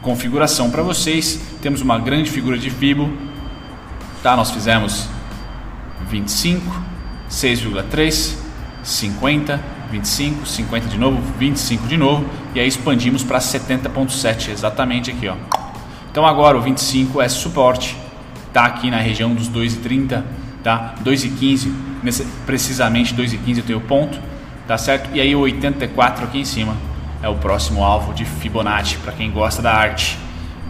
configuração 0.03 0.71
para 0.71 0.83
vocês. 0.83 1.41
Temos 1.63 1.81
uma 1.81 1.99
grande 1.99 2.31
figura 2.31 2.59
de 2.59 2.69
Fibo, 2.69 3.11
tá? 4.23 4.37
Nós 4.37 4.51
fizemos 4.51 5.09
25, 6.11 6.83
6,3, 7.31 8.37
50, 8.83 9.74
25, 9.91 10.47
50 10.47 10.89
de 10.89 10.99
novo, 10.99 11.21
25 11.39 11.87
de 11.87 11.97
novo 11.97 12.25
e 12.55 12.61
aí 12.61 12.69
expandimos 12.69 13.23
para 13.23 13.39
70.7 13.39 14.51
exatamente 14.51 15.11
aqui, 15.11 15.29
ó. 15.29 15.35
Então 16.11 16.27
agora 16.27 16.57
o 16.57 16.61
25 16.61 17.21
é 17.21 17.29
suporte, 17.29 17.97
tá 18.53 18.65
aqui 18.65 18.91
na 18.91 18.99
região 18.99 19.35
dos 19.35 19.49
2,30, 19.49 20.23
tá? 20.63 20.95
2,15, 21.05 21.73
precisamente 22.47 23.15
2,15 23.15 23.59
eu 23.59 23.65
tenho 23.65 23.81
ponto, 23.81 24.19
tá 24.67 24.79
certo? 24.79 25.11
E 25.13 25.21
aí 25.21 25.35
o 25.35 25.41
84 25.41 26.25
aqui 26.25 26.39
em 26.39 26.45
cima 26.45 26.77
é 27.23 27.29
o 27.29 27.35
próximo 27.35 27.83
alvo 27.83 28.13
de 28.15 28.25
Fibonacci 28.25 28.97
para 28.99 29.13
quem 29.13 29.31
gosta 29.31 29.61
da 29.61 29.73
arte. 29.75 30.19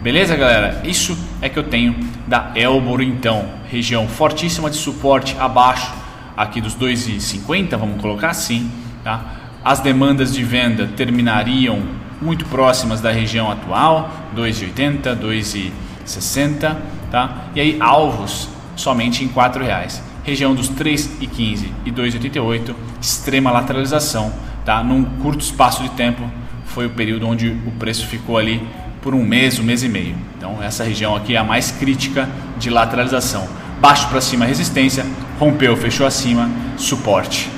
Beleza, 0.01 0.35
galera? 0.35 0.81
Isso 0.83 1.17
é 1.41 1.49
que 1.49 1.57
eu 1.57 1.63
tenho 1.63 1.95
da 2.27 2.51
Elbor 2.55 3.01
então, 3.01 3.45
região 3.69 4.07
fortíssima 4.07 4.69
de 4.69 4.77
suporte 4.77 5.35
abaixo 5.39 5.93
aqui 6.35 6.61
dos 6.61 6.75
2,50, 6.75 7.77
vamos 7.77 8.01
colocar 8.01 8.29
assim 8.29 8.71
Tá? 9.05 9.23
As 9.63 9.81
demandas 9.81 10.33
de 10.33 10.43
venda 10.43 10.89
terminariam 10.97 11.79
muito 12.19 12.43
próximas 12.45 13.01
da 13.01 13.11
região 13.11 13.51
atual, 13.51 14.09
2,80, 14.35 15.15
2,60, 15.15 16.75
tá? 17.11 17.43
E 17.53 17.61
aí 17.61 17.77
alvos 17.79 18.49
somente 18.75 19.23
em 19.23 19.27
R$ 19.27 19.63
reais. 19.63 20.01
região 20.23 20.55
dos 20.55 20.71
3,15 20.71 21.67
e 21.85 21.91
2,88, 21.91 22.73
extrema 22.99 23.51
lateralização, 23.51 24.33
tá? 24.65 24.83
Num 24.83 25.03
curto 25.21 25.41
espaço 25.41 25.83
de 25.83 25.89
tempo 25.89 26.23
foi 26.65 26.87
o 26.87 26.89
período 26.89 27.27
onde 27.27 27.49
o 27.49 27.71
preço 27.77 28.07
ficou 28.07 28.39
ali 28.39 28.67
por 29.03 29.13
um 29.13 29.23
mês, 29.23 29.59
um 29.59 29.63
mês 29.63 29.83
e 29.83 29.87
meio. 29.87 30.15
Então 30.35 30.63
essa 30.63 30.83
região 30.83 31.15
aqui 31.15 31.35
é 31.35 31.37
a 31.37 31.43
mais 31.43 31.69
crítica 31.69 32.27
de 32.57 32.71
lateralização. 32.71 33.47
Baixo 33.79 34.07
para 34.09 34.19
cima 34.19 34.45
resistência, 34.45 35.05
rompeu, 35.37 35.77
fechou 35.77 36.07
acima, 36.07 36.49
suporte. 36.75 37.51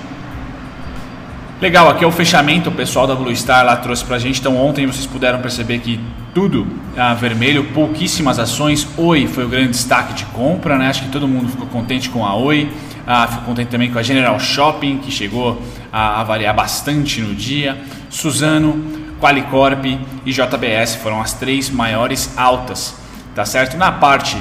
Legal, 1.60 1.90
aqui 1.90 2.04
é 2.04 2.08
o 2.08 2.12
fechamento, 2.12 2.70
o 2.70 2.72
pessoal 2.72 3.08
da 3.08 3.16
Blue 3.16 3.36
Star 3.36 3.66
lá 3.66 3.76
trouxe 3.76 4.06
pra 4.06 4.20
gente. 4.20 4.40
Então 4.40 4.56
ontem 4.56 4.86
vocês 4.86 5.08
puderam 5.08 5.42
perceber 5.42 5.80
que 5.80 6.00
tudo 6.32 6.68
ah, 6.96 7.16
vermelho, 7.16 7.64
pouquíssimas 7.74 8.38
ações. 8.38 8.88
Oi 8.96 9.26
foi 9.26 9.44
o 9.44 9.50
grande 9.50 9.70
destaque 9.70 10.14
de 10.14 10.26
compra, 10.26 10.78
né? 10.78 10.88
Acho 10.88 11.02
que 11.02 11.10
todo 11.10 11.28
mundo 11.28 11.50
ficou 11.50 11.66
contente 11.66 12.12
com 12.12 12.24
a 12.24 12.36
Oi. 12.36 12.72
Ah, 13.08 13.26
ficou 13.26 13.46
contente 13.46 13.70
também 13.70 13.92
com 13.92 13.98
a 13.98 14.04
General 14.04 14.40
Shopping, 14.40 15.00
que 15.00 15.10
chegou 15.10 15.60
a, 15.92 16.22
a 16.22 16.24
variar 16.24 16.56
bastante 16.56 17.22
no 17.22 17.34
dia. 17.34 17.76
Suzano, 18.08 18.80
Qualicorp 19.20 19.84
e 19.84 20.32
JBS 20.32 20.98
foram 21.02 21.20
as 21.20 21.34
três 21.34 21.72
maiores 21.72 22.38
altas, 22.38 22.96
tá 23.34 23.46
certo? 23.46 23.76
Na 23.78 23.92
parte 23.92 24.38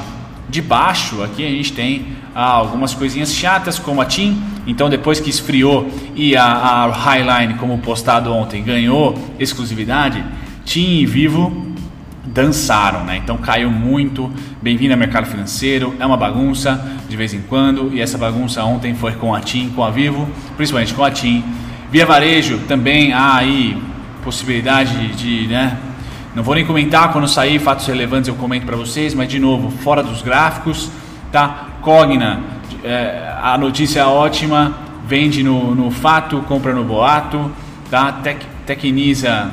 de 0.48 0.62
baixo, 0.62 1.22
aqui 1.22 1.44
a 1.44 1.50
gente 1.50 1.72
tem 1.72 2.06
ah, 2.34 2.50
algumas 2.50 2.94
coisinhas 2.94 3.34
chatas, 3.34 3.78
como 3.78 4.00
a 4.00 4.04
TIM 4.04 4.40
então, 4.66 4.90
depois 4.90 5.20
que 5.20 5.30
esfriou 5.30 5.88
e 6.16 6.36
a, 6.36 6.44
a 6.44 6.86
Highline, 6.90 7.54
como 7.54 7.78
postado 7.78 8.32
ontem, 8.32 8.64
ganhou 8.64 9.16
exclusividade, 9.38 10.24
TIM 10.64 10.98
e 10.98 11.06
Vivo 11.06 11.66
dançaram, 12.24 13.04
né? 13.04 13.16
Então 13.16 13.38
caiu 13.38 13.70
muito. 13.70 14.30
Bem-vindo 14.60 14.92
ao 14.92 14.98
mercado 14.98 15.26
financeiro. 15.26 15.94
É 16.00 16.04
uma 16.04 16.16
bagunça 16.16 16.84
de 17.08 17.16
vez 17.16 17.32
em 17.32 17.40
quando 17.42 17.94
e 17.94 18.00
essa 18.00 18.18
bagunça 18.18 18.64
ontem 18.64 18.92
foi 18.94 19.12
com 19.12 19.32
a 19.32 19.40
TIM, 19.40 19.70
com 19.70 19.84
a 19.84 19.90
Vivo, 19.90 20.28
principalmente 20.56 20.92
com 20.92 21.04
a 21.04 21.10
TIM. 21.12 21.44
Via 21.92 22.04
Varejo 22.04 22.58
também 22.66 23.12
há 23.12 23.36
aí 23.36 23.80
possibilidade 24.24 25.14
de, 25.14 25.46
né? 25.46 25.78
Não 26.36 26.42
vou 26.42 26.54
nem 26.54 26.66
comentar 26.66 27.14
quando 27.14 27.26
sair 27.26 27.58
fatos 27.58 27.86
relevantes 27.86 28.28
eu 28.28 28.34
comento 28.34 28.66
para 28.66 28.76
vocês, 28.76 29.14
mas 29.14 29.26
de 29.26 29.38
novo 29.38 29.70
fora 29.70 30.02
dos 30.02 30.20
gráficos, 30.20 30.90
tá? 31.32 31.68
Cogna 31.80 32.42
é, 32.84 33.34
a 33.42 33.56
notícia 33.56 34.06
ótima, 34.06 34.76
vende 35.06 35.42
no, 35.42 35.74
no 35.74 35.90
fato, 35.90 36.42
compra 36.42 36.74
no 36.74 36.84
boato, 36.84 37.50
tá? 37.90 38.12
Tec, 38.12 38.44
tecniza, 38.66 39.50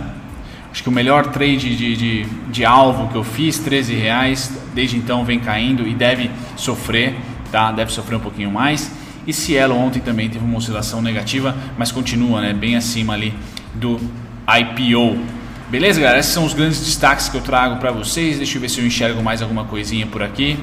acho 0.69 0.83
que 0.83 0.89
o 0.89 0.91
melhor 0.91 1.27
trade 1.27 1.73
de, 1.73 1.95
de, 1.95 2.25
de, 2.51 2.65
alvo 2.65 3.07
que 3.07 3.15
eu 3.15 3.23
fiz, 3.23 3.59
13 3.59 3.93
reais, 3.93 4.61
desde 4.75 4.97
então 4.97 5.23
vem 5.23 5.39
caindo 5.39 5.87
e 5.87 5.93
deve 5.93 6.29
sofrer, 6.57 7.15
tá? 7.49 7.71
Deve 7.71 7.93
sofrer 7.93 8.17
um 8.17 8.19
pouquinho 8.19 8.51
mais. 8.51 8.91
E 9.25 9.31
Cielo 9.31 9.73
ontem 9.73 10.01
também 10.01 10.29
teve 10.29 10.43
uma 10.43 10.57
oscilação 10.57 11.01
negativa, 11.01 11.55
mas 11.77 11.93
continua, 11.93 12.41
né? 12.41 12.51
Bem 12.51 12.75
acima 12.75 13.13
ali 13.13 13.33
do 13.73 14.01
IPO. 14.45 15.42
Beleza, 15.73 15.99
galera? 15.99 16.19
Esses 16.19 16.31
são 16.31 16.45
os 16.45 16.53
grandes 16.53 16.79
destaques 16.79 17.29
que 17.29 17.35
eu 17.35 17.41
trago 17.41 17.77
para 17.77 17.91
vocês. 17.91 18.37
Deixa 18.37 18.57
eu 18.57 18.61
ver 18.61 18.69
se 18.69 18.79
eu 18.79 18.85
enxergo 18.85 19.23
mais 19.23 19.41
alguma 19.41 19.65
coisinha 19.65 20.05
por 20.05 20.21
aqui 20.21 20.55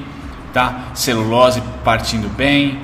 tá? 0.53 0.91
Celulose 0.93 1.61
partindo 1.83 2.29
bem, 2.29 2.79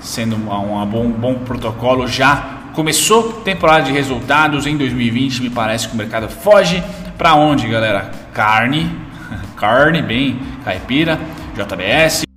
sendo 0.00 0.36
um, 0.36 0.82
um 0.82 0.86
bom, 0.86 1.08
bom 1.10 1.34
protocolo 1.34 2.06
já. 2.06 2.58
Começou 2.74 3.32
temporada 3.44 3.84
de 3.84 3.92
resultados 3.92 4.66
em 4.66 4.76
2020, 4.76 5.42
me 5.42 5.50
parece 5.50 5.88
que 5.88 5.94
o 5.94 5.96
mercado 5.96 6.28
foge 6.28 6.82
para 7.18 7.34
onde, 7.34 7.68
galera? 7.68 8.10
Carne, 8.32 8.90
carne 9.56 10.02
bem 10.02 10.40
caipira, 10.64 11.20
JBS. 11.54 12.31